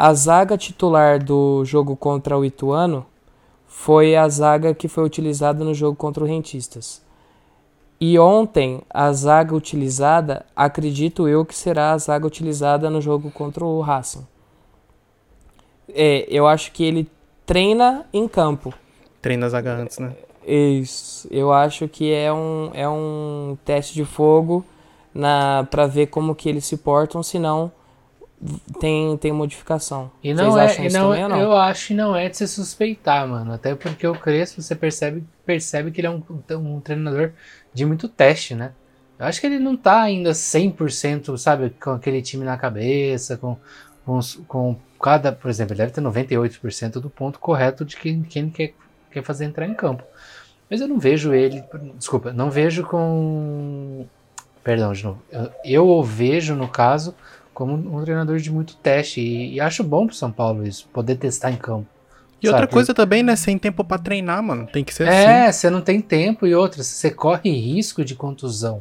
[0.00, 3.04] A zaga titular do jogo contra o Ituano
[3.66, 7.02] foi a zaga que foi utilizada no jogo contra o Rentistas.
[8.00, 13.64] E ontem, a zaga utilizada, acredito eu que será a zaga utilizada no jogo contra
[13.64, 14.24] o Racing.
[15.92, 17.10] É, eu acho que ele
[17.44, 18.72] treina em campo.
[19.20, 20.14] Treina a zaga antes, né?
[20.46, 21.26] Isso.
[21.28, 24.64] Eu acho que é um, é um teste de fogo
[25.12, 27.72] na para ver como que eles se portam, senão
[28.80, 30.10] tem, tem modificação.
[30.22, 31.40] E não Vocês é, acham isso não, também, não?
[31.40, 33.52] Eu acho que não é de se suspeitar, mano.
[33.52, 36.22] Até porque o Crespo, você percebe, percebe que ele é um,
[36.52, 37.32] um treinador
[37.74, 38.72] de muito teste, né?
[39.18, 43.56] Eu acho que ele não tá ainda 100%, sabe, com aquele time na cabeça, com,
[44.04, 48.48] com, com cada, por exemplo, ele deve ter 98% do ponto correto de quem, quem
[48.48, 48.74] quer,
[49.10, 50.04] quer fazer entrar em campo.
[50.70, 51.64] Mas eu não vejo ele,
[51.96, 54.06] desculpa, não vejo com,
[54.62, 57.12] perdão, de novo, eu, eu o vejo, no caso,
[57.58, 59.20] como um treinador de muito teste.
[59.20, 61.88] E, e acho bom pro São Paulo isso, poder testar em campo.
[62.40, 62.54] E sabe?
[62.54, 63.34] outra coisa também, né?
[63.34, 64.64] Sem tempo para treinar, mano.
[64.68, 65.48] Tem que ser é, assim.
[65.48, 68.80] É, você não tem tempo e outra, você corre risco de contusão,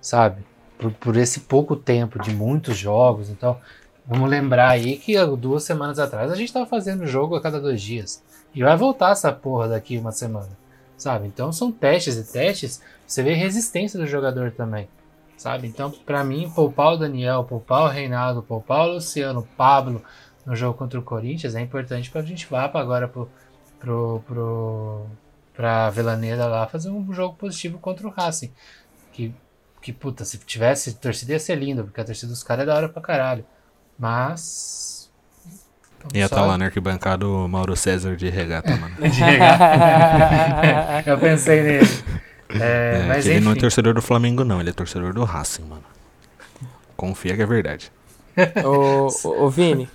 [0.00, 0.44] sabe?
[0.76, 3.30] Por, por esse pouco tempo de muitos jogos.
[3.30, 3.56] Então,
[4.04, 7.80] vamos lembrar aí que duas semanas atrás a gente tava fazendo jogo a cada dois
[7.80, 8.20] dias.
[8.52, 10.50] E vai voltar essa porra daqui uma semana,
[10.96, 11.28] sabe?
[11.28, 12.82] Então são testes e testes.
[13.06, 14.88] Você vê resistência do jogador também
[15.38, 15.66] sabe?
[15.66, 20.02] Então, para mim, poupar o Daniel, poupar o Reinaldo, poupar o Luciano, o Pablo
[20.44, 23.30] no jogo contra o Corinthians é importante para a gente vá para agora pro,
[23.78, 25.06] pro, pro,
[25.54, 28.50] pra Velaneira lá fazer um jogo positivo contra o Racing.
[29.12, 29.34] Que,
[29.80, 32.74] que puta, se tivesse torcida ia ser lindo, porque a torcida dos caras é da
[32.74, 33.44] hora pra caralho.
[33.98, 35.10] Mas.
[36.14, 38.94] Ia estar tá lá na arquibancada o Mauro César de regata, mano.
[39.02, 41.02] de regata.
[41.10, 41.88] Eu pensei nele.
[42.50, 44.60] É, é, mas ele não é torcedor do Flamengo, não.
[44.60, 45.84] Ele é torcedor do Racing, mano.
[46.96, 47.92] Confia que é verdade.
[48.64, 49.88] ô, ô, ô, Vini.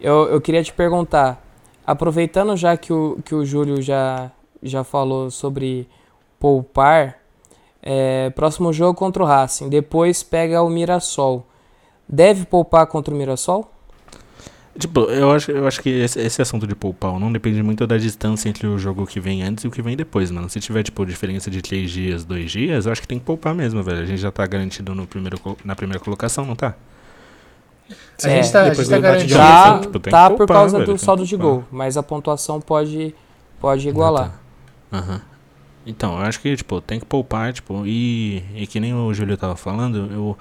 [0.00, 1.42] Eu, eu queria te perguntar.
[1.86, 4.30] Aproveitando já que o, que o Júlio já,
[4.62, 5.86] já falou sobre
[6.38, 7.18] poupar,
[7.82, 9.68] é, próximo jogo contra o Racing.
[9.68, 11.46] Depois pega o Mirassol.
[12.08, 13.73] Deve poupar contra o Mirassol?
[14.76, 17.96] Tipo, eu acho, eu acho que esse, esse assunto de poupar não depende muito da
[17.96, 20.50] distância entre o jogo que vem antes e o que vem depois, mano.
[20.50, 23.54] Se tiver, tipo, diferença de 3 dias, 2 dias, eu acho que tem que poupar
[23.54, 24.00] mesmo, velho.
[24.00, 26.74] A gente já tá garantido no primeiro, na primeira colocação, não tá?
[28.22, 29.34] a gente tá, a gente tá garantido.
[29.34, 33.14] Tá, tipo, tá poupar, por causa velho, do saldo de gol, mas a pontuação pode,
[33.60, 34.40] pode igualar.
[34.90, 34.98] Ah, tá.
[34.98, 35.14] Aham.
[35.14, 35.20] Uhum.
[35.86, 39.36] Então, eu acho que, tipo, tem que poupar, tipo, e, e que nem o Júlio
[39.36, 40.36] tava falando, eu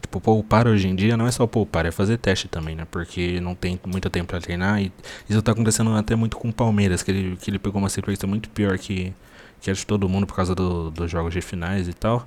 [0.00, 2.86] Tipo, poupar hoje em dia não é só poupar, é fazer teste também, né?
[2.90, 4.80] Porque não tem muito tempo para treinar.
[4.80, 4.90] E
[5.28, 8.26] isso tá acontecendo até muito com o Palmeiras, que ele, que ele pegou uma sequência
[8.26, 9.12] muito pior que,
[9.60, 12.26] que a de todo mundo por causa do, dos jogos de finais e tal.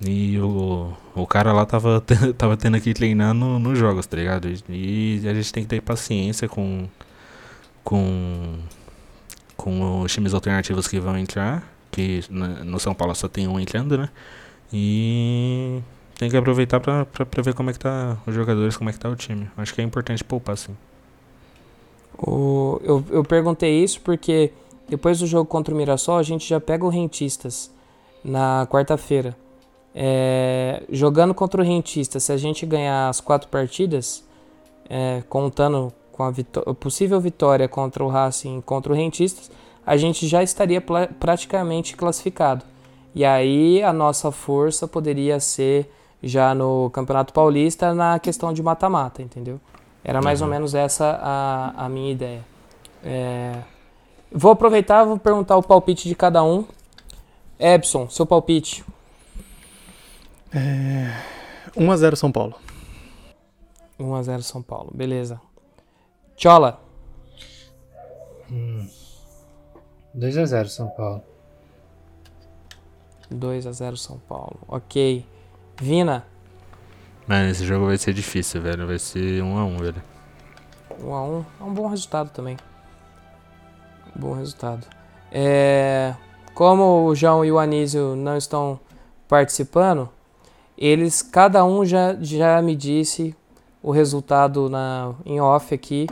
[0.00, 2.02] E o, o cara lá tava,
[2.36, 4.48] tava tendo que treinar nos no jogos, tá ligado?
[4.68, 6.88] E, e a gente tem que ter paciência com,
[7.84, 8.58] com,
[9.56, 11.62] com os times alternativos que vão entrar.
[11.90, 14.10] Que no São Paulo só tem um entrando, né?
[14.72, 15.80] E
[16.18, 18.92] tem que aproveitar pra, pra, pra ver como é que tá os jogadores, como é
[18.92, 19.50] que tá o time.
[19.56, 20.76] Acho que é importante poupar, sim.
[22.18, 24.52] O, eu, eu perguntei isso porque
[24.88, 27.70] depois do jogo contra o Mirassol, a gente já pega o Rentistas
[28.24, 29.36] na quarta-feira.
[29.94, 34.24] É, jogando contra o Rentistas, se a gente ganhar as quatro partidas,
[34.88, 39.50] é, contando com a, vitó possível vitória contra o Racing contra o Rentistas,
[39.84, 42.64] a gente já estaria praticamente classificado.
[43.14, 45.90] E aí a nossa força poderia ser
[46.22, 49.60] já no Campeonato Paulista na questão de mata-mata, entendeu?
[50.02, 50.46] Era mais uhum.
[50.46, 52.44] ou menos essa a, a minha ideia.
[53.04, 53.60] É,
[54.30, 56.64] vou aproveitar vou perguntar o palpite de cada um.
[57.58, 58.84] Ebson, seu palpite.
[60.52, 61.12] É,
[61.76, 62.54] 1x0 São Paulo.
[63.98, 65.40] 1x0 São Paulo, beleza.
[66.36, 66.80] Chola.
[68.50, 68.88] Hum.
[70.16, 71.22] 2x0 São Paulo.
[73.32, 75.26] 2x0 São Paulo, ok.
[75.80, 76.24] Vina.
[77.26, 78.86] Mano, esse jogo vai ser difícil, velho.
[78.86, 80.02] Vai ser 1x1, um velho.
[81.02, 82.56] 1x1 um é um bom resultado também.
[84.14, 84.86] Bom resultado.
[85.30, 86.14] É,
[86.54, 88.80] como o João e o Anísio não estão
[89.28, 90.08] participando,
[90.78, 93.34] eles, cada um já, já me disse
[93.82, 96.06] o resultado na, em off aqui.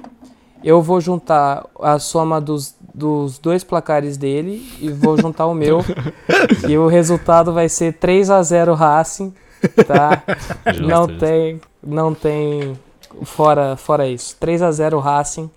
[0.62, 5.80] Eu vou juntar a soma dos, dos dois placares dele e vou juntar o meu.
[6.68, 9.32] e o resultado vai ser 3 a 0 Racing
[9.86, 10.22] tá?
[10.66, 11.18] Justo, não justo.
[11.18, 12.78] tem, não tem
[13.22, 14.36] fora, fora isso.
[14.38, 15.50] 3 a 0 Racing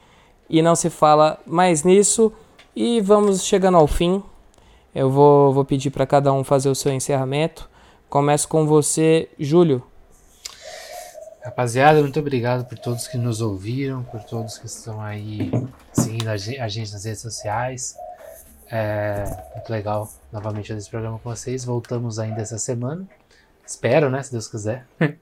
[0.49, 2.31] e não se fala mais nisso.
[2.75, 4.21] E vamos chegando ao fim.
[4.93, 7.69] Eu vou, vou pedir para cada um fazer o seu encerramento.
[8.09, 9.83] Começo com você, Júlio.
[11.43, 15.49] Rapaziada, muito obrigado por todos que nos ouviram, por todos que estão aí
[15.93, 17.95] seguindo a gente nas redes sociais.
[18.69, 19.23] É
[19.55, 21.63] muito legal novamente fazer esse programa com vocês.
[21.63, 23.07] Voltamos ainda essa semana.
[23.67, 24.23] Espero, né?
[24.23, 24.85] Se Deus quiser.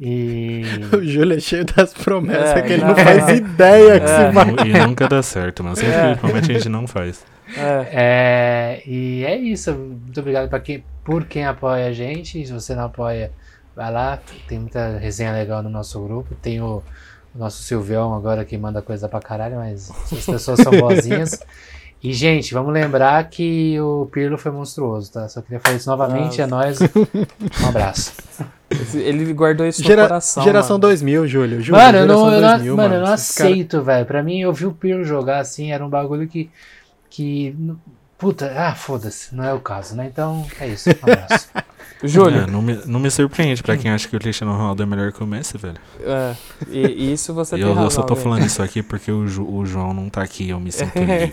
[0.00, 0.62] e.
[0.96, 3.34] O Júlio é cheio das promessas é, que ele não, não faz é.
[3.34, 4.68] ideia que se vai.
[4.68, 6.14] E nunca dá certo, mas sempre é.
[6.14, 7.24] promete a gente não faz.
[7.56, 7.88] É.
[7.92, 8.82] é.
[8.86, 9.74] e é isso.
[9.74, 12.46] Muito obrigado pra quem, por quem apoia a gente.
[12.46, 13.32] Se você não apoia,
[13.74, 14.20] vai lá.
[14.46, 16.32] Tem muita resenha legal no nosso grupo.
[16.36, 16.84] Tem o,
[17.34, 21.40] o nosso Silvião agora que manda coisa pra caralho, mas as pessoas são boazinhas.
[22.02, 25.28] E, gente, vamos lembrar que o Pirlo foi monstruoso, tá?
[25.28, 26.40] Só queria falar isso novamente.
[26.40, 26.78] É nóis.
[26.80, 28.14] Um abraço.
[28.94, 30.42] Ele guardou isso Gera, no coração.
[30.42, 30.82] Geração mano.
[30.82, 31.60] 2000, Júlio.
[31.60, 33.82] Júlio mano, eu não, eu 2000, mano, eu não aceito, cara...
[33.82, 34.06] velho.
[34.06, 36.50] Pra mim, eu vi o Pirlo jogar assim, era um bagulho que.
[37.10, 37.54] que
[38.16, 39.34] puta, ah, foda-se.
[39.34, 40.06] Não é o caso, né?
[40.06, 40.88] Então, é isso.
[40.88, 41.48] Um abraço.
[42.02, 42.42] Júlio.
[42.42, 45.12] É, não, me, não me surpreende pra quem acha que o Cristiano Ronaldo é melhor
[45.12, 45.76] que o Messi, velho.
[46.00, 46.34] É,
[46.68, 47.84] e, isso você tem eu, razão.
[47.84, 48.24] Eu só tô velho.
[48.24, 51.30] falando isso aqui porque o, o, João não tá aqui, eu me sinto livre.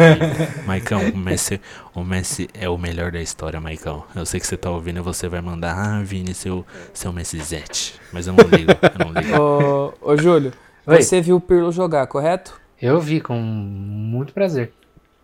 [0.66, 1.60] Maicão, o Messi,
[1.94, 4.04] o Messi é o melhor da história, Maicão.
[4.14, 6.64] Eu sei que você tá ouvindo e você vai mandar, ah, Vini, seu,
[6.94, 8.00] seu Messi Zete.
[8.12, 9.36] Mas eu não ligo, eu não ligo.
[10.02, 10.52] Ô, ô Júlio,
[10.86, 11.02] Oi.
[11.02, 12.58] você viu o Pirlo jogar, correto?
[12.80, 14.72] Eu vi, com muito prazer.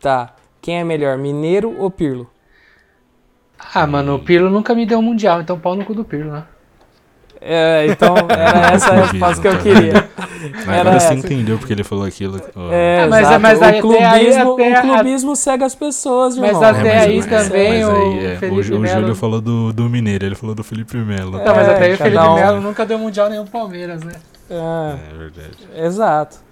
[0.00, 0.34] Tá.
[0.60, 2.31] Quem é melhor, Mineiro ou Pirlo?
[3.74, 6.32] Ah, mano, o Pirlo nunca me deu um mundial, então pau no cu do Pirlo,
[6.32, 6.44] né?
[7.44, 10.08] É, então era essa a resposta que eu queria.
[10.66, 12.40] Agora você entendeu porque ele falou aquilo.
[12.70, 16.52] É, é mas, mas o, clubismo, aí, o clubismo cega as pessoas, irmão.
[16.52, 19.40] Mas até é, mas, aí mas, também mas aí, é, o, o, o Júlio falou
[19.40, 21.32] do, do Mineiro, ele falou do Felipe Melo.
[21.32, 22.34] Não, mas até aí o Felipe um...
[22.34, 24.12] Melo nunca deu mundial nenhum Palmeiras, né?
[24.48, 25.58] É, é verdade.
[25.74, 26.51] Exato.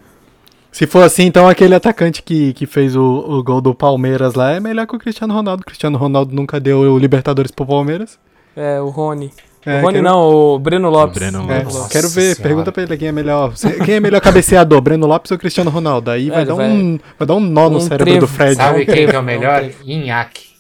[0.73, 4.53] Se for assim, então aquele atacante que, que fez o, o gol do Palmeiras lá
[4.53, 5.63] é melhor que o Cristiano Ronaldo.
[5.63, 8.19] O Cristiano Ronaldo nunca deu o Libertadores pro Palmeiras.
[8.57, 9.33] É, o Rony.
[9.67, 10.05] É, o Rony quero...
[10.05, 11.17] não, o Breno Lopes.
[11.17, 11.87] O Breno Lopes.
[11.87, 12.43] É, quero ver, senhora.
[12.43, 13.53] pergunta pra ele quem é melhor.
[13.85, 16.11] Quem é melhor cabeceador, Breno Lopes ou Cristiano Ronaldo?
[16.11, 18.21] Aí vai, dar um, vai dar um nó um no cérebro trevo.
[18.21, 18.55] do Fred.
[18.55, 19.69] Sabe quem é o melhor?
[19.85, 20.51] Inhaque.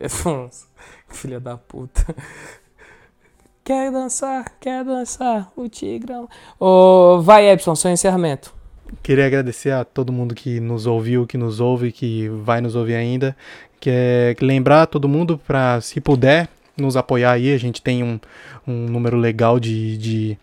[1.08, 2.14] Filha da puta.
[3.64, 6.28] Quer dançar, quer dançar, o Tigrão.
[6.58, 8.57] Oh, vai, Epson, seu encerramento.
[9.02, 12.94] Queria agradecer a todo mundo que nos ouviu, que nos ouve, que vai nos ouvir
[12.94, 13.36] ainda.
[13.80, 17.52] Quer lembrar todo mundo para, se puder, nos apoiar aí.
[17.52, 18.18] A gente tem um,
[18.66, 20.38] um número legal de, de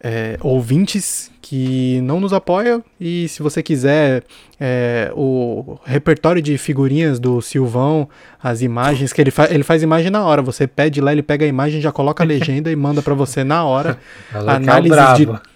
[0.00, 2.82] é, ouvintes que não nos apoiam.
[3.00, 4.24] E se você quiser
[4.60, 8.08] é, o repertório de figurinhas do Silvão,
[8.42, 10.42] as imagens, que ele, fa ele faz imagem na hora.
[10.42, 13.44] Você pede lá, ele pega a imagem, já coloca a legenda e manda para você
[13.44, 13.98] na hora.
[14.34, 15.55] Análise de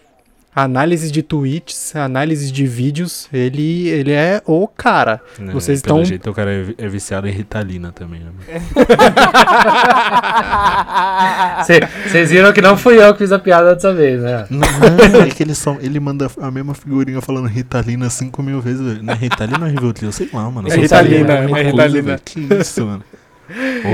[0.63, 5.21] análise de tweets, análise de vídeos, ele, ele é o cara.
[5.41, 6.05] É, Vocês estão.
[6.05, 8.23] jeito o cara é, é viciado em Ritalina também.
[11.59, 12.25] Vocês né?
[12.25, 14.47] viram que não fui eu que fiz a piada dessa vez, né?
[14.51, 14.61] Não,
[15.13, 19.03] não é que ele, só, ele manda a mesma figurinha falando Ritalina 5 mil vezes.
[19.03, 20.13] Não é Ritalina ou Rivotril?
[20.13, 20.71] Sei lá, mano.
[20.71, 22.19] É Ritalina, é Ritalina.
[22.25, 23.05] Que isso, mano.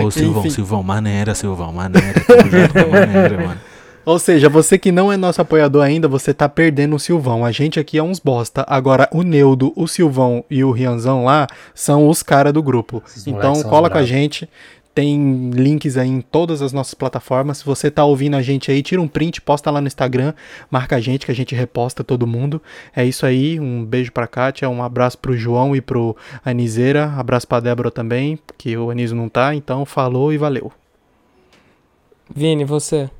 [0.02, 0.50] Ô, Silvão, Enfim.
[0.50, 2.20] Silvão, maneira, Silvão, maneira.
[2.26, 3.60] Tamo junto com maneira, mano.
[4.06, 7.44] Ou seja, você que não é nosso apoiador ainda, você tá perdendo o Silvão.
[7.44, 8.64] A gente aqui é uns bosta.
[8.68, 13.02] Agora, o Neudo, o Silvão e o Rianzão lá são os caras do grupo.
[13.04, 14.48] Esses Então, cola com a gente.
[14.94, 17.58] Tem links aí em todas as nossas plataformas.
[17.58, 20.32] Se você tá ouvindo a gente aí, tira um print, posta lá no Instagram,
[20.70, 22.62] marca a gente que a gente reposta todo mundo.
[22.94, 23.58] É isso aí.
[23.58, 27.12] Um beijo pra Kátia, um abraço pro João e pro Aniseira.
[27.18, 29.52] Abraço pra Débora também, que o Anísio não tá.
[29.52, 30.70] Então, falou e valeu.
[32.32, 33.10] Vini, você.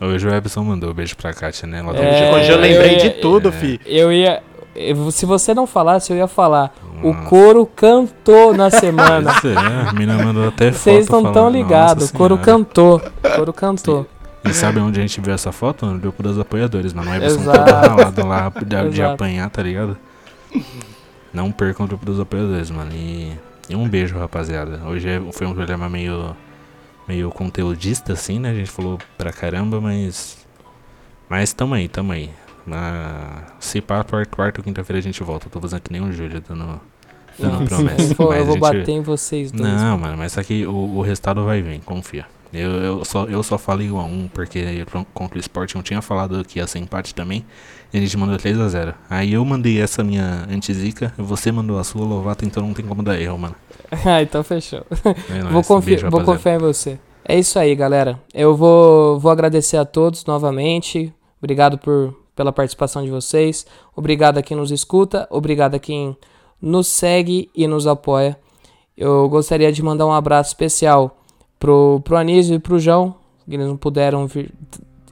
[0.00, 1.78] Hoje o Ebson mandou um beijo pra Kátia, né?
[1.78, 3.52] Ela tá É, Hoje eu lembrei eu de ia- tudo, é.
[3.52, 3.80] fi.
[3.86, 4.42] Eu ia.
[4.74, 6.74] eu- Se você não falasse, eu ia falar.
[7.02, 7.28] O Nossa.
[7.28, 9.32] coro cantou na semana.
[9.40, 10.82] Pois é, a mina mandou até foto.
[10.82, 12.04] Vocês não estão ligados.
[12.04, 12.96] "Nossa O coro Senhora." cantou.
[13.24, 14.06] O coro cantou.
[14.44, 15.86] E sabe onde a gente viu essa foto?
[15.86, 17.10] No grupo dos apoiadores, mano.
[17.10, 17.58] O Ebson Exato.
[17.58, 19.96] todo ralado lá de, de apanhar, tá ligado?
[21.32, 22.90] Não percam o grupo dos apoiadores, mano.
[22.94, 23.32] E,
[23.68, 24.80] e um beijo, rapaziada.
[24.86, 26.36] Hoje é- foi um programa meio,
[27.06, 28.50] meio conteudista, assim, né?
[28.50, 30.38] A gente falou pra caramba, mas.
[31.28, 32.30] Mas tamo aí, tamo aí.
[32.66, 35.46] Na, se pá, quarta, ou quinta-feira a gente volta.
[35.46, 36.80] Eu tô fazendo que nem o Júlio dando,
[37.38, 38.02] dando promessa.
[38.12, 39.72] eu vou, Mas eu vou gente- bater em vocês dois.
[39.72, 42.26] não, mano, mas aqui o, o resultado vai vir, confia.
[42.56, 45.82] Eu, eu, só, eu só falei 1 a 1 porque eu, contra o Sport não
[45.82, 47.44] tinha falado que ia ser empate também.
[47.92, 51.78] E a gente mandou 3 a 0 Aí eu mandei essa minha antizica, você mandou
[51.78, 53.54] a sua Lovato, então não tem como dar erro, mano.
[54.04, 54.84] ah, então fechou.
[55.30, 56.98] É nóis, vou confiar, beijo, vou confiar em você.
[57.24, 58.20] É isso aí, galera.
[58.32, 61.12] Eu vou, vou agradecer a todos novamente.
[61.40, 63.66] Obrigado por, pela participação de vocês.
[63.94, 65.26] Obrigado a quem nos escuta.
[65.30, 66.16] Obrigado a quem
[66.60, 68.38] nos segue e nos apoia.
[68.96, 71.22] Eu gostaria de mandar um abraço especial
[71.58, 73.14] pro, pro Anísio e pro João,
[73.48, 74.52] que eles não puderam vir-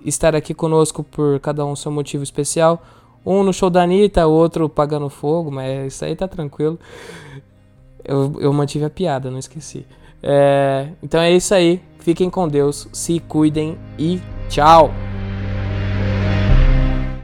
[0.05, 2.83] estar aqui conosco por cada um seu motivo especial.
[3.25, 6.79] Um no show da Anitta, o outro pagando fogo, mas isso aí tá tranquilo.
[8.05, 9.87] Eu, eu mantive a piada, não esqueci.
[10.23, 11.81] É, então é isso aí.
[12.01, 14.21] Fiquem com Deus, se cuidem e
[14.51, 14.91] tchau!